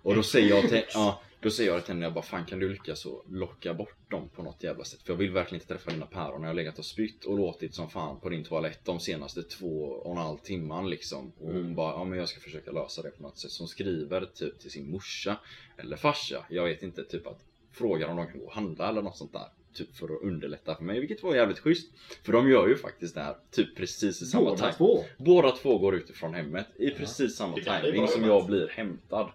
Och 0.02 0.16
då 0.16 0.24
säger 0.24 0.50
jag 0.50 0.70
till, 0.70 0.84
ja, 0.94 1.22
då 1.40 1.50
säger 1.50 1.72
jag 1.72 1.86
till 1.86 1.94
henne, 1.94 2.06
jag 2.06 2.14
bara 2.14 2.24
fan 2.24 2.46
kan 2.46 2.60
du 2.60 2.70
lyckas 2.70 3.00
så 3.00 3.24
locka 3.30 3.74
bort 3.74 4.10
dem 4.10 4.30
på 4.36 4.44
något 4.44 4.64
jävla 4.64 4.84
sätt? 4.84 5.02
För 5.02 5.14
jag 5.14 5.18
vill 5.18 5.32
verkligen 5.32 5.62
inte 5.62 5.74
träffa 5.74 5.92
dina 5.92 6.06
päron. 6.06 6.42
Jag 6.42 6.50
har 6.50 6.54
legat 6.54 6.80
och 6.80 6.86
spytt 6.86 7.26
och 7.26 7.38
låtit 7.38 7.76
som 7.76 7.90
fan 7.90 8.20
på 8.20 8.30
din 8.30 8.44
toalett 8.44 8.86
de 8.86 9.00
senaste 9.00 9.44
två 9.44 9.84
och 9.84 10.12
en 10.12 10.18
halv 10.18 10.38
timman 10.38 10.90
liksom. 10.90 11.32
Och 11.40 11.54
hon 11.54 11.76
bara, 11.76 11.92
ja 11.92 12.04
men 12.04 12.20
jag 12.20 12.30
ska 12.30 12.40
försöka 12.40 12.72
lösa 12.72 13.02
det 13.02 13.10
på 13.10 13.24
något 13.24 13.38
sätt. 13.38 13.52
Så 13.52 13.64
hon 13.64 13.68
skriver 13.68 14.26
typ 14.26 14.60
till 14.60 14.72
sin 14.72 14.92
morsa 14.92 15.38
eller 15.78 15.98
farsa, 15.98 16.46
jag 16.50 16.64
vet 16.64 16.84
inte, 16.84 17.04
typ 17.04 17.28
att 17.28 17.40
frågar 17.72 18.08
om 18.08 18.18
de 18.18 18.28
kan 18.28 18.40
gå 18.40 18.46
och 18.46 18.54
handla 18.54 18.90
eller 18.90 19.02
något 19.02 19.18
sånt 19.18 19.34
där. 19.34 19.48
Typ 19.74 19.96
för 19.96 20.06
att 20.06 20.22
underlätta 20.22 20.76
för 20.76 20.84
mig, 20.84 21.00
vilket 21.00 21.24
var 21.24 21.36
jävligt 21.36 21.60
schysst. 21.60 21.92
För 22.24 22.34
de 22.34 22.50
gör 22.50 22.68
ju 22.68 22.78
faktiskt 22.78 23.16
det 23.16 23.22
här 23.22 23.36
typ 23.52 23.76
precis 23.76 24.22
i 24.22 24.26
samma 24.26 24.50
Båda 24.50 24.74
två? 24.74 25.04
Båda 25.18 25.52
två 25.52 25.78
går 25.78 25.96
utifrån 25.96 26.34
hemmet 26.34 26.68
i 26.76 26.90
precis 26.90 27.36
samma 27.36 27.56
timing 27.56 28.08
som 28.08 28.24
jag 28.24 28.46
blir 28.46 28.68
hämtad 28.68 29.32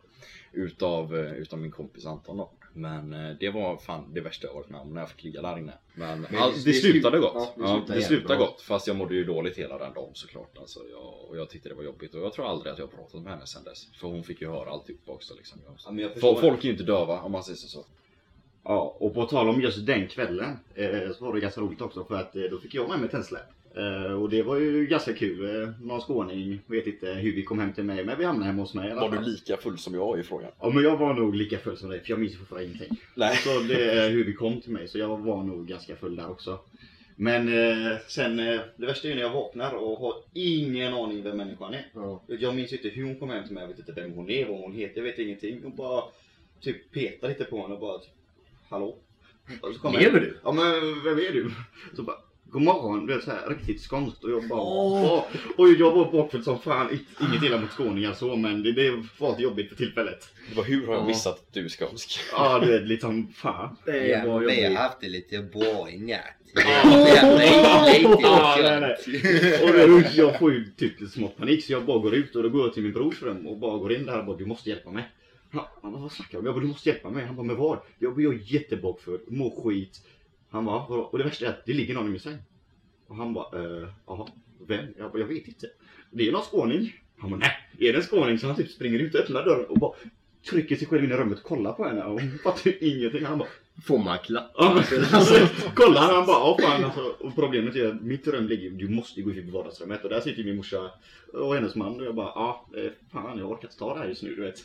utav, 0.53 1.17
eh, 1.17 1.33
utav 1.33 1.59
min 1.59 1.71
kompis 1.71 2.07
Anton 2.07 2.37
då. 2.37 2.51
Men 2.75 3.13
eh, 3.13 3.37
det 3.41 3.51
var 3.51 3.77
fan 3.77 4.15
det 4.15 4.21
värsta 4.21 4.47
jag 4.47 4.55
varit 4.55 4.69
med 4.69 4.81
om 4.81 4.95
när 4.95 5.01
jag 5.01 5.11
fick 5.11 5.25
ligga 5.25 5.43
där 5.43 5.59
inne. 5.59 5.73
Men, 5.95 6.21
Men 6.31 6.43
allt, 6.43 6.65
det 6.65 6.71
det, 6.71 6.75
slutade 6.75 7.19
slut- 7.21 7.33
gott. 7.33 7.35
ja, 7.35 7.53
det 7.57 7.63
Ja, 7.63 7.67
slutade 7.75 7.87
det 7.87 8.01
jävligt 8.01 8.07
slutade 8.07 8.39
gott. 8.39 8.61
Fast 8.61 8.87
jag 8.87 8.97
mådde 8.97 9.15
ju 9.15 9.25
dåligt 9.25 9.59
hela 9.59 9.79
den 9.79 9.95
dagen 9.95 10.11
såklart. 10.15 10.59
Alltså, 10.59 10.81
jag, 10.91 11.15
och 11.29 11.37
jag 11.37 11.51
tyckte 11.51 11.69
det 11.69 11.75
var 11.75 11.83
jobbigt. 11.83 12.15
Och 12.15 12.21
jag 12.23 12.33
tror 12.33 12.47
aldrig 12.47 12.73
att 12.73 12.79
jag 12.79 12.91
pratat 12.91 13.23
med 13.23 13.33
henne 13.33 13.47
sen 13.47 13.65
dess. 13.65 13.87
För 14.01 14.09
hon 14.09 14.25
fick 14.25 14.41
ju 14.41 14.49
höra 14.49 14.71
alltihopa 14.71 15.13
också. 15.13 15.35
Liksom. 15.35 15.61
Ja, 15.67 16.37
folk 16.41 16.61
är 16.61 16.65
ju 16.65 16.71
inte 16.71 16.85
döva 16.85 17.21
om 17.21 17.33
man 17.33 17.43
säger 17.45 17.57
så. 17.57 17.85
Ja, 18.65 18.97
och 19.01 19.15
på 19.15 19.25
tal 19.27 19.49
om 19.49 19.61
just 19.61 19.87
den 19.87 20.09
kvällen 20.09 20.59
eh, 20.75 21.13
så 21.19 21.25
var 21.25 21.35
det 21.35 21.41
ganska 21.41 21.61
roligt 21.61 21.81
också 21.81 22.05
för 22.05 22.15
att 22.15 22.37
eh, 22.37 22.43
då 22.43 22.59
fick 22.59 22.75
jag 22.75 22.89
med 22.89 23.01
mig 23.01 23.09
tändsläp. 23.09 23.43
Eh, 23.77 24.13
och 24.13 24.31
det 24.31 24.43
var 24.43 24.57
ju 24.57 24.87
ganska 24.87 25.13
kul. 25.13 25.63
Eh, 25.63 25.69
någon 25.81 26.01
skåning, 26.01 26.61
vet 26.67 26.87
inte 26.87 27.07
hur 27.07 27.33
vi 27.35 27.43
kom 27.43 27.59
hem 27.59 27.73
till 27.73 27.85
mig 27.85 28.05
men 28.05 28.19
vi 28.19 28.25
hamnade 28.25 28.47
hemma 28.47 28.63
hos 28.63 28.75
mig 28.75 28.95
Var 28.95 29.11
du 29.11 29.21
lika 29.21 29.57
full 29.57 29.79
som 29.79 29.95
jag 29.95 30.21
i 30.21 30.23
frågan? 30.23 30.51
Ja 30.61 30.71
men 30.71 30.83
jag 30.83 30.97
var 30.97 31.15
nog 31.15 31.35
lika 31.35 31.59
full 31.59 31.77
som 31.77 31.91
dig 31.91 32.01
för 32.01 32.11
jag 32.11 32.21
minns 32.21 32.39
fortfarande 32.39 32.67
ingenting. 32.67 32.97
Nej. 33.15 33.37
Så 33.37 33.61
det 33.61 33.91
är 33.91 34.11
hur 34.11 34.25
vi 34.25 34.35
kom 34.35 34.61
till 34.61 34.73
mig 34.73 34.89
så 34.89 34.99
jag 34.99 35.19
var 35.19 35.43
nog 35.43 35.67
ganska 35.67 35.97
full 35.97 36.17
där 36.17 36.31
också. 36.31 36.59
Men 37.17 37.49
eh, 37.49 37.97
sen, 38.09 38.39
eh, 38.39 38.61
det 38.77 38.87
värsta 38.87 39.09
är 39.09 39.11
ju 39.11 39.15
när 39.15 39.23
jag 39.23 39.33
vaknar 39.33 39.75
och 39.75 39.99
har 39.99 40.15
ingen 40.33 40.95
aning 40.95 41.23
vem 41.23 41.37
människan 41.37 41.75
är. 41.75 41.87
Ja. 41.95 42.23
Jag 42.27 42.55
minns 42.55 42.73
inte 42.73 42.89
hur 42.89 43.05
hon 43.05 43.19
kom 43.19 43.31
hem 43.31 43.45
till 43.45 43.55
mig, 43.55 43.63
jag 43.63 43.69
vet 43.69 43.79
inte 43.79 43.93
vem 43.93 44.13
hon 44.13 44.31
är, 44.31 44.49
vad 44.49 44.61
hon 44.61 44.73
heter, 44.73 44.97
jag 44.97 45.05
vet 45.05 45.19
ingenting. 45.19 45.61
Hon 45.63 45.77
bara 45.77 46.05
typ 46.61 46.93
petar 46.93 47.29
lite 47.29 47.45
på 47.45 47.63
henne 47.63 47.75
och 47.75 47.81
bara 47.81 48.01
Hallå? 48.69 48.97
Och 49.61 49.75
så 49.75 49.99
Lever 49.99 50.21
du? 50.21 50.39
Ja 50.45 50.53
men 50.53 51.05
vem 51.05 51.19
är 51.19 51.33
du? 51.33 51.51
Så 51.97 52.03
bara 52.03 52.17
God 52.53 52.63
morgon, 52.63 53.07
det 53.07 53.15
är 53.15 53.21
så 53.21 53.31
här 53.31 53.49
riktigt 53.49 53.81
skånskt 53.81 54.25
och 54.25 54.31
jag 54.31 54.49
bara 54.49 54.61
"Åh." 54.61 55.25
Och 55.57 55.69
jag 55.69 55.91
var 55.93 56.13
bakfull 56.13 56.45
som 56.45 56.59
fan, 56.59 56.99
inget 57.21 57.43
illa 57.43 57.61
mot 57.61 57.71
skåningar 57.71 58.13
så 58.13 58.37
men 58.37 58.63
det, 58.63 58.73
det 58.73 59.03
var 59.19 59.39
jobbigt 59.39 59.69
för 59.69 59.77
tillfället. 59.77 60.29
Det 60.51 60.57
var 60.57 60.65
hur 60.65 60.87
har 60.87 60.95
jag 60.95 61.03
Ja. 61.03 61.07
missat 61.07 61.35
att 61.35 61.53
du 61.55 61.65
är 61.65 61.69
skånsk? 61.69 62.21
Ja 62.33 62.59
du 62.59 62.67
vet 62.73 62.83
lite 62.89 63.01
som 63.01 63.33
fan. 63.33 63.77
Det 63.85 64.07
Ja, 64.09 64.27
var 64.27 64.41
vi 64.41 64.47
har 64.47 64.55
jobbigt. 64.63 64.79
haft 64.79 65.01
det 65.01 65.09
lite 65.09 65.39
bra 65.39 65.89
natt. 68.81 69.07
Och 69.63 69.89
då, 69.89 70.03
jag 70.15 70.39
får 70.39 70.53
ju 70.53 70.65
typ 70.77 71.01
lite 71.01 71.13
smått 71.13 71.37
panik 71.37 71.65
så 71.65 71.73
jag 71.73 71.85
bara 71.85 71.99
går 71.99 72.15
ut 72.15 72.37
och 72.37 72.43
då 72.43 72.49
går 72.49 72.63
jag 72.67 72.75
till 72.75 72.83
min 72.83 72.93
brors 72.93 73.23
rum 73.23 73.47
och 73.47 73.59
bara 73.59 73.79
går 73.79 73.93
in 73.93 74.07
där 74.07 74.19
och 74.19 74.25
bara 74.27 74.37
du 74.37 74.47
måste 74.47 74.71
hjälpa 74.71 74.91
mig. 74.91 75.05
Ja, 75.55 75.71
han 75.83 75.93
bara, 75.93 76.03
vad 76.03 76.13
snackar 76.13 76.33
du 76.33 76.39
om? 76.39 76.45
Jag 76.47 76.55
bara 76.55 76.61
du 76.61 76.67
måste 76.67 76.89
hjälpa 76.89 77.11
mig. 77.11 77.25
Han 77.27 77.37
bara 77.37 77.47
med 77.47 77.57
vad? 77.57 77.79
Jag 77.99 78.15
bara 78.15 78.23
jag 78.23 78.35
är 78.35 78.41
jättebakfull, 78.55 79.21
mår 79.29 79.63
skit. 79.65 80.01
Han 80.53 80.65
bara 80.65 80.87
vadå? 80.89 81.03
Och 81.03 81.19
det 81.19 81.25
värsta 81.25 81.47
är 81.47 81.51
att 81.51 81.67
det 81.67 81.73
ligger 81.73 81.95
någon 81.95 82.07
i 82.07 82.11
min 82.11 82.21
säng. 82.21 82.39
Och 83.07 83.17
han 83.17 83.35
bara 83.35 83.63
eh, 83.63 83.89
jaha, 84.07 84.27
vem? 84.67 84.87
Jag 84.99 85.13
bara 85.13 85.19
jag 85.19 85.27
vet 85.27 85.49
inte. 85.49 85.67
Det 86.11 86.29
är 86.29 86.33
någon 86.33 86.43
skåning. 86.43 86.95
Han 87.19 87.31
bara 87.31 87.41
nej, 87.41 87.53
är 87.79 87.93
det 87.93 87.99
en 87.99 88.03
skåning? 88.03 88.39
Så 88.39 88.47
han 88.47 88.57
typ 88.57 88.71
springer 88.71 88.99
ut 88.99 89.15
och 89.15 89.21
öppnar 89.21 89.45
dörren 89.45 89.67
och 89.67 89.79
bara 89.79 89.93
trycker 90.51 90.77
sig 90.77 90.87
själv 90.87 91.05
in 91.05 91.13
i 91.13 91.17
rummet 91.17 91.39
och 91.39 91.45
kollar 91.45 91.73
på 91.73 91.85
henne 91.85 92.05
och 92.05 92.21
hon 92.21 92.39
fattar 92.45 92.71
ju 92.71 92.79
ingenting. 92.79 93.25
Han 93.25 93.39
bara 93.39 93.49
Får 93.85 93.99
man 93.99 94.19
klappa? 94.19 94.51
Ja, 94.57 94.75
men 94.75 95.05
alltså, 95.13 95.49
kolla 95.75 96.01
han 96.01 96.27
bara, 96.27 96.39
ja 96.39 96.57
fan 96.61 96.85
alltså, 96.85 97.01
och 97.01 97.35
problemet 97.35 97.77
är 97.77 97.89
att 97.89 98.03
mitt 98.03 98.27
rum 98.27 98.47
ligger, 98.47 98.71
du 98.71 98.89
måste 98.89 99.23
gå 99.23 99.31
in 99.31 99.49
i 99.49 99.51
vardagsrummet 99.51 100.05
och 100.05 100.11
där 100.11 100.21
sitter 100.21 100.45
min 100.45 100.57
morsa 100.57 100.91
och 101.33 101.55
hennes 101.55 101.75
man 101.75 102.01
och 102.01 102.07
jag 102.07 102.15
bara, 102.15 102.33
ja 102.35 102.67
eh, 102.77 102.91
fan 103.13 103.39
jag 103.39 103.51
orkar 103.51 103.69
inte 103.69 103.79
ta 103.79 103.95
det 103.95 104.01
här 104.01 104.09
just 104.09 104.23
nu 104.23 104.35
du 104.35 104.43
vet. 104.43 104.59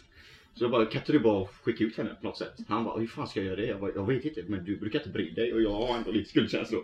Så 0.54 0.64
jag 0.64 0.72
bara, 0.72 0.86
kan 0.86 1.02
inte 1.02 1.12
du 1.12 1.20
bara 1.20 1.46
skicka 1.46 1.84
ut 1.84 1.98
henne 1.98 2.10
på 2.22 2.28
något 2.28 2.38
sätt? 2.38 2.54
Han 2.68 2.84
bara, 2.84 3.00
hur 3.00 3.08
fan 3.08 3.28
ska 3.28 3.40
jag 3.40 3.48
göra 3.48 3.56
det? 3.56 3.66
Jag 3.66 3.80
bara, 3.80 3.92
jag 3.96 4.08
vet 4.08 4.26
inte 4.26 4.44
men 4.48 4.66
du 4.66 4.78
brukar 4.78 5.00
inte 5.00 5.12
bry 5.12 5.30
dig 5.30 5.54
och 5.54 5.62
jag 5.62 5.72
har 5.72 5.98
ändå 5.98 6.12
lite 6.12 6.30
skuldkänslor. 6.30 6.84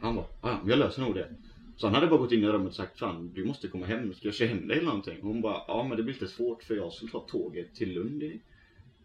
Han 0.00 0.16
bara, 0.16 0.26
ja 0.42 0.58
men 0.60 0.70
jag 0.70 0.78
löser 0.78 1.02
nog 1.02 1.14
det. 1.14 1.28
Så 1.76 1.86
han 1.86 1.94
hade 1.94 2.06
bara 2.06 2.20
gått 2.20 2.32
in 2.32 2.44
i 2.44 2.46
rummet 2.46 2.68
och 2.68 2.74
sagt, 2.74 2.98
fan 2.98 3.30
du 3.34 3.44
måste 3.44 3.68
komma 3.68 3.86
hem, 3.86 4.14
ska 4.14 4.28
jag 4.28 4.34
köra 4.34 4.48
hem 4.48 4.68
dig 4.68 4.76
eller 4.76 4.86
någonting? 4.86 5.18
Hon 5.22 5.40
bara, 5.40 5.62
ja 5.68 5.86
men 5.88 5.96
det 5.96 6.02
blir 6.02 6.14
lite 6.14 6.28
svårt 6.28 6.62
för 6.62 6.76
jag 6.76 6.92
skulle 6.92 7.12
ta 7.12 7.20
tåget 7.20 7.74
till 7.74 7.92
Lund 7.92 8.22
i, 8.22 8.40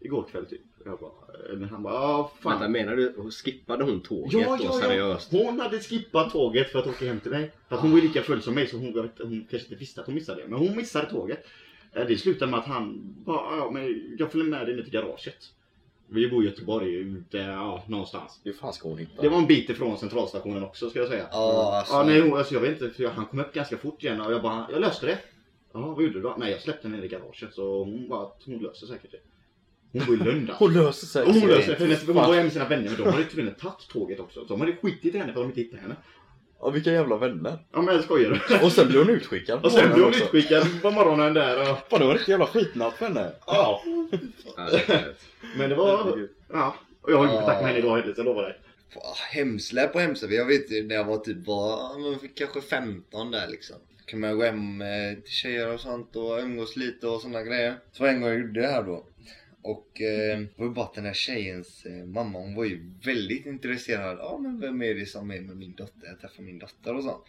igår 0.00 0.26
kväll 0.30 0.46
typ. 0.46 0.60
Jag 0.84 0.98
bara, 0.98 1.10
eh, 1.62 1.68
han 1.70 1.82
bara, 1.82 1.94
ja 1.94 2.32
fan. 2.40 2.52
Vänta, 2.52 2.68
menar 2.68 2.96
du, 2.96 3.30
skippade 3.30 3.84
hon 3.84 4.00
tåget 4.00 4.48
då 4.58 4.72
seriöst? 4.72 5.32
Hon 5.32 5.60
hade 5.60 5.78
skippat 5.80 6.32
tåget 6.32 6.70
för 6.72 6.78
att 6.78 6.86
åka 6.86 7.04
hem 7.06 7.20
till 7.20 7.30
mig. 7.30 7.52
För 7.68 7.76
att 7.76 7.82
hon 7.82 7.92
var 7.92 8.00
lika 8.00 8.22
full 8.22 8.42
som 8.42 8.54
mig 8.54 8.66
så 8.66 8.76
hon, 8.76 9.10
hon 9.18 9.46
kanske 9.50 9.56
inte 9.68 9.74
visste 9.74 10.00
att 10.00 10.06
hon 10.06 10.14
missade 10.14 10.42
det. 10.42 10.48
Men 10.48 10.58
hon 10.58 10.76
missade 10.76 11.10
tåget. 11.10 11.46
Eh, 11.92 12.06
Det 12.06 12.16
slutade 12.16 12.50
med 12.50 12.60
att 12.60 12.66
han 12.66 13.14
bara, 13.24 13.56
ja 13.56 13.70
men 13.70 14.16
jag 14.18 14.32
följer 14.32 14.46
med 14.48 14.66
dig 14.66 14.76
ner 14.76 14.82
till 14.82 14.92
garaget. 14.92 15.36
Vi 16.12 16.28
bor 16.28 16.42
i 16.44 16.46
Göteborg, 16.46 16.94
ute, 16.94 17.38
ja 17.38 17.84
någonstans. 17.88 18.40
Hur 18.44 18.52
fan 18.52 18.72
ska 18.72 18.88
hon 18.88 18.98
hitta 18.98 19.22
Det 19.22 19.28
var 19.28 19.38
en 19.38 19.46
bit 19.46 19.70
ifrån 19.70 19.98
centralstationen 19.98 20.62
också 20.64 20.90
ska 20.90 20.98
jag 20.98 21.08
säga. 21.08 21.26
Ja, 21.32 21.76
alltså. 21.78 21.94
Ja, 21.94 22.04
nej, 22.04 22.32
alltså, 22.32 22.54
jag 22.54 22.60
vet 22.60 22.82
inte, 22.82 22.94
för 22.94 23.02
jag, 23.02 23.10
han 23.10 23.26
kom 23.26 23.38
upp 23.38 23.52
ganska 23.52 23.76
fort 23.76 24.04
igen 24.04 24.20
och 24.20 24.32
jag 24.32 24.42
bara, 24.42 24.66
jag 24.72 24.80
löste 24.80 25.06
det. 25.06 25.18
Ja, 25.72 25.80
vad 25.80 26.02
gjorde 26.02 26.14
du 26.14 26.20
då? 26.20 26.34
Nej, 26.38 26.50
jag 26.52 26.60
släppte 26.60 26.88
henne 26.88 27.04
i 27.04 27.08
garaget 27.08 27.54
så 27.54 27.84
hon 27.84 28.08
bara, 28.08 28.28
hon 28.46 28.58
löser 28.58 28.86
säkert 28.86 29.10
det. 29.10 29.18
Hon 29.92 30.06
bor 30.06 30.14
i 30.14 30.18
Lund 30.18 30.50
alltså. 30.50 30.66
löser 30.66 31.06
sig. 31.06 31.22
Och 31.22 31.34
hon 31.34 31.48
löser 31.48 31.74
för 31.74 31.84
hennes, 31.84 32.06
hon 32.06 32.14
var 32.16 32.34
ju 32.34 32.42
med 32.42 32.52
sina 32.52 32.68
vänner 32.68 32.88
men 32.88 32.96
de 32.96 33.10
hade 33.12 33.24
tydligen 33.24 33.54
tagit 33.54 33.88
tåget 33.88 34.20
också. 34.20 34.40
Så 34.40 34.46
de 34.46 34.60
hade 34.60 34.72
skitit 34.72 35.14
i 35.14 35.18
henne 35.18 35.32
för 35.32 35.40
att 35.40 35.44
de 35.44 35.48
inte 35.48 35.60
hittade 35.60 35.82
henne. 35.82 35.96
Ja, 36.60 36.70
vilka 36.70 36.92
jävla 36.92 37.16
vänner. 37.16 37.58
Ja 37.72 37.82
men 37.82 37.94
jag 37.94 38.04
skojar 38.04 38.40
du? 38.48 38.64
Och 38.66 38.72
sen 38.72 38.88
blev 38.88 39.00
hon 39.00 39.10
utskickad. 39.10 39.64
Och 39.64 39.72
sen 39.72 39.88
på 39.88 39.94
blev 39.94 40.04
hon 40.04 40.08
också. 40.14 40.24
utskickad 40.24 40.82
på 40.82 40.90
morgonen 40.90 41.34
där 41.34 41.60
och... 41.60 41.66
Fan, 41.66 42.00
det 42.00 42.04
var 42.04 42.12
en 42.12 42.12
riktig 42.18 42.32
jävla 42.32 42.46
skitnatt 42.46 42.94
för 42.96 43.06
henne. 43.06 43.32
Ja. 43.46 43.82
Men 45.56 45.70
det 45.70 45.76
var... 45.76 46.18
Ja. 46.52 46.74
Och 47.02 47.12
jag 47.12 47.18
har 47.18 47.26
Ja. 47.26 47.32
kontakt 47.36 47.60
med 47.62 47.66
henne 47.68 47.78
idag 47.78 47.96
heller 47.96 48.14
så 48.14 48.20
jag 48.20 48.24
lovar 48.24 48.42
dig. 48.42 48.58
Hemsläp 49.32 49.94
och 49.94 50.00
hemsläp. 50.00 50.30
Jag 50.30 50.46
vet 50.46 50.70
ju 50.72 50.86
när 50.86 50.94
jag 50.94 51.04
var 51.04 51.18
typ 51.18 51.36
men 52.20 52.28
kanske 52.34 52.60
15 52.60 53.30
där 53.30 53.48
liksom. 53.48 53.76
kan 54.04 54.20
man 54.20 54.38
gå 54.38 54.44
hem 54.44 54.82
eh, 54.82 54.88
till 55.24 55.32
tjejer 55.32 55.74
och 55.74 55.80
sånt 55.80 56.16
och 56.16 56.38
umgås 56.38 56.76
lite 56.76 57.06
och 57.06 57.20
såna 57.20 57.42
grejer. 57.42 57.74
Så 57.92 58.04
en 58.04 58.20
gång 58.20 58.30
jag 58.30 58.40
gjorde 58.40 58.60
det 58.60 58.66
här 58.66 58.82
då. 58.82 59.04
Och 59.62 60.00
eh, 60.00 60.38
det 60.38 60.48
var 60.56 60.66
ju 60.66 60.72
bara 60.72 60.84
att 60.84 60.94
den 60.94 61.04
här 61.04 61.12
tjejens 61.12 61.86
eh, 61.86 62.04
mamma 62.04 62.38
hon 62.38 62.54
var 62.54 62.64
ju 62.64 62.92
väldigt 63.04 63.46
intresserad. 63.46 64.18
Ja 64.18 64.38
men 64.38 64.60
vem 64.60 64.82
är 64.82 64.94
det 64.94 65.06
som 65.06 65.30
är 65.30 65.40
med 65.40 65.56
min 65.56 65.74
dotter? 65.74 66.06
Jag 66.06 66.20
träffar 66.20 66.42
min 66.42 66.58
dotter 66.58 66.96
och 66.96 67.04
sånt. 67.04 67.24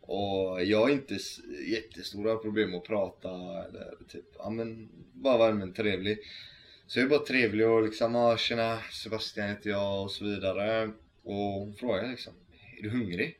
Och 0.00 0.64
jag 0.64 0.80
har 0.80 0.88
inte 0.88 1.18
jättestora 1.66 2.36
problem 2.36 2.74
att 2.74 2.84
prata 2.84 3.28
eller 3.64 3.94
typ, 4.08 4.24
ja 4.38 4.50
men 4.50 4.88
bara 5.12 5.38
vara 5.38 5.48
allmänt 5.48 5.76
trevlig. 5.76 6.18
Så 6.86 6.98
jag 6.98 7.04
är 7.04 7.10
bara 7.10 7.24
trevlig 7.24 7.68
och 7.68 7.82
liksom, 7.82 8.14
ja 8.14 8.36
tjena 8.36 8.78
Sebastian 8.92 9.48
heter 9.48 9.70
jag 9.70 10.02
och 10.02 10.10
så 10.10 10.24
vidare. 10.24 10.90
Och 11.22 11.34
hon 11.34 11.74
frågar 11.74 12.10
liksom, 12.10 12.32
är 12.78 12.82
du 12.82 12.90
hungrig? 12.90 13.38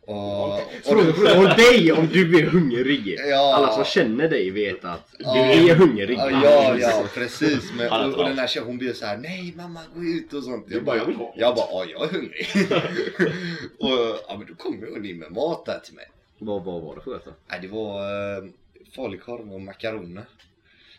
Och, 0.00 0.54
och 0.54 1.16
fråga 1.16 1.54
dig 1.54 1.92
om 1.92 2.08
du 2.12 2.38
är 2.38 2.46
hungrig. 2.46 3.18
Ja. 3.28 3.54
Alla 3.54 3.72
som 3.72 3.84
känner 3.84 4.28
dig 4.28 4.50
vet 4.50 4.84
att 4.84 5.14
du 5.18 5.24
är 5.24 5.74
hungrig. 5.74 6.18
Ja, 6.18 6.30
ja, 6.30 6.76
ja 6.78 7.04
precis. 7.14 7.72
Men, 7.76 7.92
och, 7.92 8.18
och 8.18 8.24
den 8.24 8.38
här 8.38 8.46
tjejen 8.46 8.66
hon 8.66 8.78
blir 8.78 8.92
så 8.92 9.06
här: 9.06 9.16
nej 9.16 9.54
mamma 9.56 9.80
gå 9.94 10.02
ut 10.02 10.32
och 10.32 10.44
sånt. 10.44 10.68
Du 10.68 10.80
bara, 10.80 10.96
jag. 10.96 11.32
Jag 11.36 11.56
bara, 11.56 11.66
ja 11.70 11.84
jag 11.84 12.02
är 12.02 12.12
hungrig. 12.12 12.46
och 13.78 14.20
ja 14.28 14.36
men 14.38 14.46
då 14.46 14.54
kommer 14.54 14.90
hon 14.90 15.04
in 15.04 15.18
med 15.18 15.32
mat 15.32 15.64
där 15.66 15.78
till 15.78 15.94
mig. 15.94 16.06
Vad, 16.38 16.64
vad 16.64 16.82
var 16.82 16.96
det 16.96 17.00
för 17.00 17.10
rätt 17.10 17.24
då? 17.24 17.32
Nej 17.50 17.58
det 17.62 17.68
var 17.68 18.00
uh, 18.42 18.50
falukorv 18.96 19.52
och 19.54 19.60
makaroner. 19.60 20.24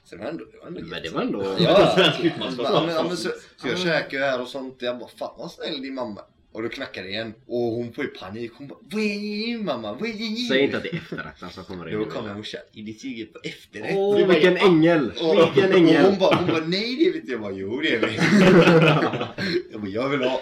Så 0.04 0.16
det 0.16 0.24
var 0.24 0.30
ändå, 0.30 0.46
det 0.46 0.58
var 0.58 0.68
ändå 0.68 0.82
Men 0.82 1.04
det 1.04 1.10
var 1.10 1.22
ändå... 1.22 1.56
Ja, 1.60 1.92
Svensk 1.96 2.38
men 2.38 3.18
så, 3.18 3.30
så 3.58 3.68
jag 3.68 3.80
käkar 3.80 4.18
ju 4.18 4.24
här 4.24 4.42
och 4.42 4.48
sånt. 4.48 4.76
Jag 4.80 5.00
bara, 5.00 5.10
fan 5.10 5.34
vad 5.38 5.52
snäll 5.52 5.82
din 5.82 5.94
mamma. 5.94 6.22
Och 6.54 6.64
då 6.64 6.70
knackar 6.70 7.04
det 7.04 7.10
igen. 7.10 7.34
Och 7.48 7.60
hon 7.62 7.94
får 7.94 8.04
ju 8.04 8.10
panik. 8.10 8.52
Hon 8.58 8.68
bara, 8.68 8.80
vad 8.82 9.02
är 9.04 9.58
mamma? 9.58 9.94
Vad 9.94 10.10
är 10.10 10.48
Säg 10.50 10.60
inte 10.62 10.78
att 10.78 10.84
det 10.84 10.90
är 10.90 10.96
efterrätten 10.96 11.50
som 11.50 11.64
kommer 11.64 11.90
in. 11.90 12.00
Då 12.00 12.06
kommer 12.06 12.34
morsan. 12.36 12.62
Är 12.76 12.82
det 12.84 12.94
sugen 12.94 13.28
på 13.34 13.40
efterrätt? 13.44 13.96
Åh, 13.98 14.28
vilken 14.28 14.58
ängel! 14.58 15.12
Och, 15.22 15.36
Vilken 15.38 15.64
och 15.72 15.80
hon 15.80 15.88
ängel! 15.88 16.16
bara, 16.20 16.36
hon 16.36 16.48
bara 16.48 16.60
nej 16.66 16.96
det 16.96 17.12
vet 17.12 17.24
jag. 17.28 17.34
Jag 17.34 17.42
bara 17.42 17.52
jo 17.52 17.82
det 17.82 17.96
är 17.96 18.00
vi. 18.08 18.16
jag 19.72 19.82
bara 19.82 19.90
jag 19.90 20.10
vill 20.10 20.22
ha. 20.24 20.42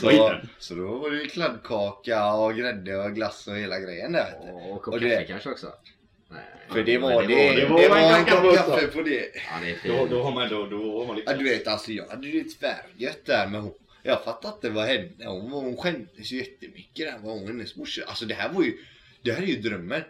Så, 0.00 0.34
så 0.58 0.74
då 0.74 0.86
var 0.98 1.10
det 1.10 1.22
ju 1.22 1.26
kladdkaka 1.28 2.32
och 2.34 2.54
grädde 2.54 2.96
och 2.96 3.14
glass 3.14 3.46
och 3.48 3.56
hela 3.56 3.78
grejen 3.80 4.12
där. 4.12 4.32
du. 4.46 4.52
Och 4.52 4.72
Och 4.76 4.82
kopp 4.82 5.00
det- 5.00 5.10
kaffe 5.10 5.24
kanske 5.26 5.50
också? 5.50 5.66
Nej. 6.30 6.40
För 6.72 6.82
det 6.82 6.98
var 6.98 7.22
det. 7.22 7.28
Det 7.34 7.54
det 7.60 7.66
var, 7.66 7.88
var 7.88 8.18
en 8.18 8.24
kopp 8.24 8.56
kaffe 8.56 8.86
på 8.86 9.02
det. 9.02 9.10
Ja, 9.34 9.58
det 9.62 9.70
är 9.70 9.74
Då, 9.92 9.96
fint. 9.98 10.10
då 10.10 10.22
har 10.22 10.32
man, 10.32 10.48
då, 10.48 10.66
då 10.66 10.98
har 11.00 11.06
man 11.06 11.16
lite... 11.16 11.30
Ja 11.32 11.36
du 11.38 11.44
vet 11.44 11.66
alltså 11.68 11.92
jag 11.92 12.06
hade 12.06 12.26
ju 12.28 12.44
tvärgött 12.44 13.24
där 13.26 13.46
med 13.48 13.60
hon. 13.62 13.72
Jag 14.02 14.24
fattade 14.24 14.54
inte 14.54 14.70
vad 14.70 14.86
henne. 14.86 15.10
Hon, 15.26 15.50
hon 15.50 15.76
skämdes 15.76 16.32
ju 16.32 16.36
jättemycket 16.38 17.06
där. 17.06 17.18
Vad 17.22 17.38
hon 17.38 17.46
hennes 17.46 17.76
morsa. 17.76 18.02
Alltså 18.06 18.24
det 18.24 18.34
här 18.34 18.52
var 18.52 18.62
ju. 18.64 18.76
Det 19.22 19.32
här 19.32 19.42
är 19.42 19.46
ju 19.46 19.56
drömmen. 19.56 20.02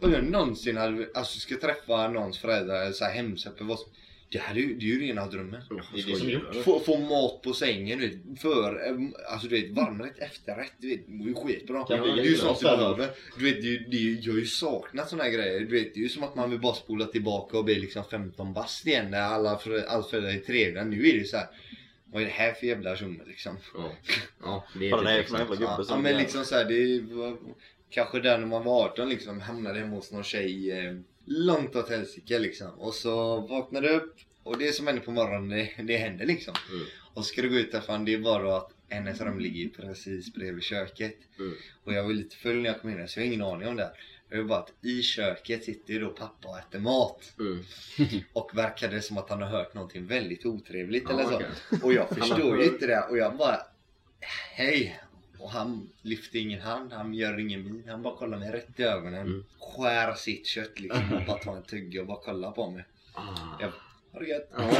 Om 0.00 0.12
jag 0.12 0.24
någonsin 0.24 0.76
hade, 0.76 1.08
alltså 1.14 1.38
ska 1.40 1.56
träffa 1.56 2.08
någons 2.08 2.38
föräldrar 2.38 2.82
eller 2.82 2.92
så 2.92 3.04
här 3.04 3.12
hemsökt 3.14 3.60
vad 3.60 3.78
som- 3.78 3.90
det, 4.30 4.38
här 4.38 4.54
är 4.54 4.58
ju, 4.58 4.74
det 4.74 4.84
är 4.84 4.88
ju 4.88 5.00
rena 5.00 5.26
drömmen. 5.26 5.62
Det 5.94 6.00
är 6.00 6.06
det 6.06 6.16
som 6.18 6.28
är 6.28 6.32
gjort. 6.32 6.64
Få, 6.64 6.80
få 6.80 6.98
mat 6.98 7.42
på 7.42 7.52
sängen, 7.52 7.98
du 7.98 8.08
vet, 8.08 8.40
för, 8.40 8.80
alltså 9.32 9.48
du 9.48 9.60
vet, 9.60 9.70
varmrätt, 9.70 10.18
efterrätt, 10.18 10.72
du 10.78 10.88
vet, 10.88 11.00
det 11.06 11.12
är 11.24 11.26
ju 11.26 11.34
skitbra. 11.34 11.84
Det 11.88 11.94
är 12.20 12.24
ju 12.24 12.36
sånt 12.36 12.58
du 12.60 12.64
behöver. 12.76 13.08
Du 13.38 13.44
vet, 13.44 13.62
det, 13.62 13.68
är 13.68 13.70
ju- 13.70 13.84
det, 13.90 13.96
är 13.96 14.26
jag 14.26 14.32
har 14.32 14.38
ju 14.40 14.46
saknat 14.46 15.08
såna 15.08 15.22
här 15.24 15.30
grejer. 15.30 15.60
Du 15.60 15.66
vet, 15.66 15.94
det 15.94 16.00
är 16.00 16.02
ju 16.02 16.08
som 16.08 16.22
att 16.22 16.34
man 16.34 16.50
vill 16.50 16.60
bara 16.60 16.74
spola 16.74 17.04
tillbaka 17.06 17.58
och 17.58 17.64
bli 17.64 17.74
liksom 17.74 18.04
15 18.10 18.52
bast 18.52 18.86
igen 18.86 19.10
när 19.10 19.20
alla 19.20 19.50
allt 19.50 19.62
föräldrar 20.10 20.30
är 20.30 20.38
trevliga. 20.38 20.84
Nu 20.84 20.96
är 20.98 21.12
det 21.12 21.18
ju 21.18 21.24
så 21.24 21.36
här. 21.36 21.46
Vad 22.12 22.22
är 22.22 22.26
det 22.26 22.32
här 22.32 22.52
för 22.52 22.66
jävla 22.66 22.96
tjomme 22.96 23.24
liksom? 23.26 23.56
Ja. 23.74 23.92
Ja, 24.42 24.64
det 24.78 24.86
är 24.86 24.90
Kolla, 24.90 25.10
det 25.10 25.16
är 25.16 25.22
typ 25.22 25.28
för 25.28 25.34
en 25.34 25.40
jävla 25.40 25.54
exakt. 25.54 25.70
gubbe 25.70 25.82
Ja, 25.82 25.84
som 25.84 25.96
ja 25.96 26.02
men 26.02 26.16
liksom 26.20 26.44
så 26.44 26.54
här, 26.54 26.64
det 26.64 27.14
var 27.14 27.36
kanske 27.90 28.20
där 28.20 28.38
när 28.38 28.46
man 28.46 28.64
var 28.64 28.84
18 28.84 29.08
liksom 29.08 29.40
hamnade 29.40 29.78
hemma 29.78 29.96
hos 29.96 30.12
någon 30.12 30.24
tjej 30.24 30.70
eh, 30.70 30.96
långt 31.24 31.76
åt 31.76 31.90
helsike 31.90 32.38
liksom. 32.38 32.70
Och 32.70 32.94
så 32.94 33.40
vaknade 33.40 33.88
upp 33.90 34.16
och 34.42 34.58
det 34.58 34.72
som 34.72 34.86
händer 34.86 35.02
på 35.02 35.10
morgonen 35.10 35.48
det, 35.48 35.82
det 35.82 35.96
händer 35.96 36.26
liksom. 36.26 36.54
Mm. 36.70 36.86
Och 37.14 37.24
ska 37.24 37.42
du 37.42 37.48
gå 37.48 37.56
ut 37.56 37.72
därifrån 37.72 38.04
det 38.04 38.14
är 38.14 38.18
bara 38.18 38.56
att 38.56 38.72
hennes 38.88 39.20
rum 39.20 39.38
ligger 39.38 39.68
precis 39.68 40.34
bredvid 40.34 40.62
köket. 40.62 41.16
Mm. 41.38 41.54
Och 41.84 41.92
jag 41.92 42.04
var 42.04 42.12
lite 42.12 42.36
full 42.36 42.56
när 42.56 42.70
jag 42.70 42.80
kom 42.80 42.90
in 42.90 43.08
så 43.08 43.20
jag 43.20 43.24
har 43.24 43.32
ingen 43.32 43.42
aning 43.42 43.68
om 43.68 43.76
det. 43.76 43.82
här. 43.82 43.92
Det 44.28 44.36
var 44.36 44.44
bara 44.44 44.58
att 44.58 44.72
i 44.82 45.02
köket 45.02 45.64
sitter 45.64 45.92
ju 45.92 46.00
då 46.00 46.08
pappa 46.08 46.48
och 46.48 46.58
äter 46.58 46.78
mat. 46.78 47.32
Mm. 47.38 47.64
Och 48.32 48.50
verkade 48.54 49.02
som 49.02 49.18
att 49.18 49.30
han 49.30 49.42
har 49.42 49.48
hört 49.48 49.74
någonting 49.74 50.06
väldigt 50.06 50.46
otrevligt 50.46 51.04
Ja, 51.08 51.10
eller 51.10 51.24
så. 51.24 51.34
okej. 51.36 51.48
Och 51.82 51.92
jag 51.92 52.08
förstår 52.16 52.58
ju 52.58 52.64
inte 52.64 52.86
det 52.86 53.00
och 53.10 53.18
jag 53.18 53.36
bara 53.36 53.60
Hej! 54.54 55.00
Och 55.38 55.50
han 55.50 55.90
lyfter 56.02 56.38
ingen 56.38 56.60
hand, 56.60 56.92
han 56.92 57.14
gör 57.14 57.40
ingen 57.40 57.64
min. 57.64 57.84
Han 57.88 58.02
bara 58.02 58.16
kollar 58.16 58.38
mig 58.38 58.52
rätt 58.52 58.80
i 58.80 58.82
ögonen. 58.82 59.26
Mm. 59.26 59.44
Skär 59.58 60.14
sitt 60.14 60.46
kött 60.46 60.80
liksom 60.80 61.12
och 61.12 61.22
bara 61.26 61.38
tar 61.38 61.56
en 61.56 61.62
tugga 61.62 62.00
och 62.00 62.06
bara 62.06 62.20
kollar 62.20 62.50
på 62.50 62.70
mig. 62.70 62.84
Ah. 63.12 63.22
Jag 63.60 63.72
ha 64.12 64.20
det 64.20 64.26
gött. 64.28 64.50
Ja. 64.56 64.70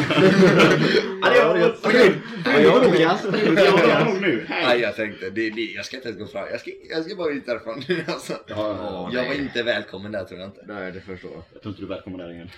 Ja, 1.35 1.53
det 1.53 1.61
gött. 1.61 1.79
Okej, 1.83 2.13
ja, 2.45 2.61
jag. 2.61 2.85
Jag 2.95 3.79
drar 3.79 4.05
nog 4.05 4.21
nu. 4.21 4.47
Nej 4.51 4.81
jag 4.81 4.97
tänkte, 4.97 5.31
det, 5.31 5.51
det, 5.51 5.61
jag 5.63 5.85
ska 5.85 5.97
inte 5.97 6.09
ens 6.09 6.21
gå 6.21 6.27
fram. 6.27 6.49
Jag 6.51 6.61
ska, 6.61 6.71
jag 6.91 7.05
ska 7.05 7.17
bara 7.17 7.31
ut 7.33 7.47
därifrån 7.47 7.83
nu 7.89 8.05
alltså. 8.09 8.33
Ja, 8.33 8.57
ja, 8.57 9.11
Jag 9.13 9.29
var 9.29 9.35
inte 9.35 9.63
välkommen 9.63 10.13
där 10.13 10.25
tror 10.25 10.41
jag 10.41 10.49
inte. 10.49 10.65
Nej, 10.69 10.93
det 10.93 11.01
förstår 11.01 11.31
jag. 11.35 11.43
Jag 11.53 11.63
tror 11.63 11.73
inte 11.73 11.83
du 11.83 11.87
är 11.87 11.95
välkommen 11.95 12.21
där 12.21 12.31
igen. 12.33 12.51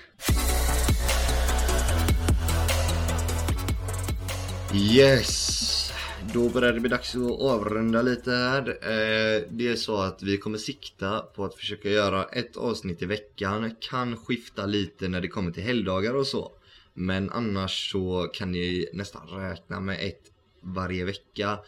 Yes! 4.75 5.93
Då 6.35 6.49
börjar 6.49 6.73
det 6.73 6.81
bli 6.81 6.91
dags 6.91 7.15
att 7.15 7.41
avrunda 7.41 8.03
lite 8.03 8.31
här. 8.31 8.69
Eh, 8.69 9.43
Det 9.51 9.69
är 9.69 9.77
så 9.77 9.97
att 10.01 10.23
vi 10.23 10.37
kommer 10.37 10.59
sikta 10.59 11.21
på 11.21 11.45
att 11.45 11.55
försöka 11.55 11.89
göra 11.89 12.25
ett 12.25 12.57
avsnitt 12.57 13.03
i 13.03 13.07
veckan. 13.07 13.75
Kan 13.81 14.17
skifta 14.17 14.67
lite 14.67 15.09
när 15.09 15.21
det 15.21 15.29
kommer 15.29 15.51
till 15.51 15.63
helgdagar 15.63 16.15
och 16.15 16.27
så. 16.27 16.53
Men 17.01 17.31
annars 17.31 17.91
så 17.91 18.31
kan 18.33 18.53
ni 18.53 18.87
nästan 18.93 19.29
räkna 19.29 19.81
med 19.81 19.99
ett 20.01 20.33
varje 20.61 21.05
vecka. 21.05 21.59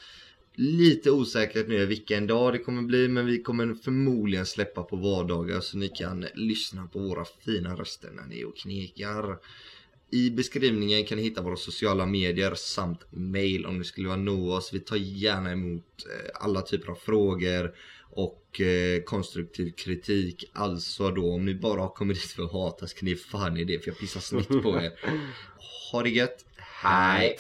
Lite 0.55 1.11
osäkert 1.11 1.69
nu 1.69 1.87
vilken 1.87 2.27
dag 2.27 2.53
det 2.53 2.59
kommer 2.59 2.83
bli 2.83 3.09
men 3.09 3.27
vi 3.27 3.43
kommer 3.43 3.75
förmodligen 3.75 4.47
släppa 4.47 4.83
på 4.83 4.97
vardagar 4.97 5.61
så 5.61 5.79
ni 5.79 5.89
kan 5.89 6.27
lyssna 6.35 6.87
på 6.87 6.99
våra 6.99 7.25
fina 7.25 7.75
röster 7.75 8.11
när 8.11 8.27
ni 8.27 8.41
är 8.41 8.49
och 8.49 8.57
knekar. 8.57 9.39
I 10.11 10.31
beskrivningen 10.31 11.05
kan 11.05 11.19
ni 11.19 11.25
hitta 11.25 11.43
våra 11.43 11.57
sociala 11.57 12.07
medier 12.07 12.55
samt 12.55 13.13
mail 13.13 13.67
om 13.67 13.79
ni 13.79 13.85
skulle 13.85 14.09
vilja 14.09 14.25
nå 14.25 14.53
oss. 14.53 14.71
Vi 14.73 14.81
tar 14.81 14.97
gärna 14.97 15.53
emot 15.53 16.07
eh, 16.07 16.31
alla 16.35 16.63
typer 16.63 16.89
av 16.89 16.95
frågor 16.95 17.75
och 18.13 18.61
eh, 18.61 19.03
konstruktiv 19.03 19.73
kritik. 19.73 20.45
Alltså 20.53 21.11
då 21.11 21.35
om 21.35 21.45
ni 21.45 21.55
bara 21.55 21.81
har 21.81 21.89
kommit 21.89 22.17
dit 22.17 22.31
för 22.31 22.43
att 22.43 22.53
hata 22.53 22.87
så 22.87 22.97
kan 22.97 23.09
ni 23.09 23.17
fan 23.17 23.57
i 23.57 23.65
det 23.65 23.79
för 23.79 23.91
jag 23.91 23.99
pissar 23.99 24.21
snitt 24.21 24.49
på 24.49 24.81
er. 24.81 24.93
Ha 25.93 26.03
det 26.03 26.11
gött. 26.11 26.45
Hej! 26.83 27.37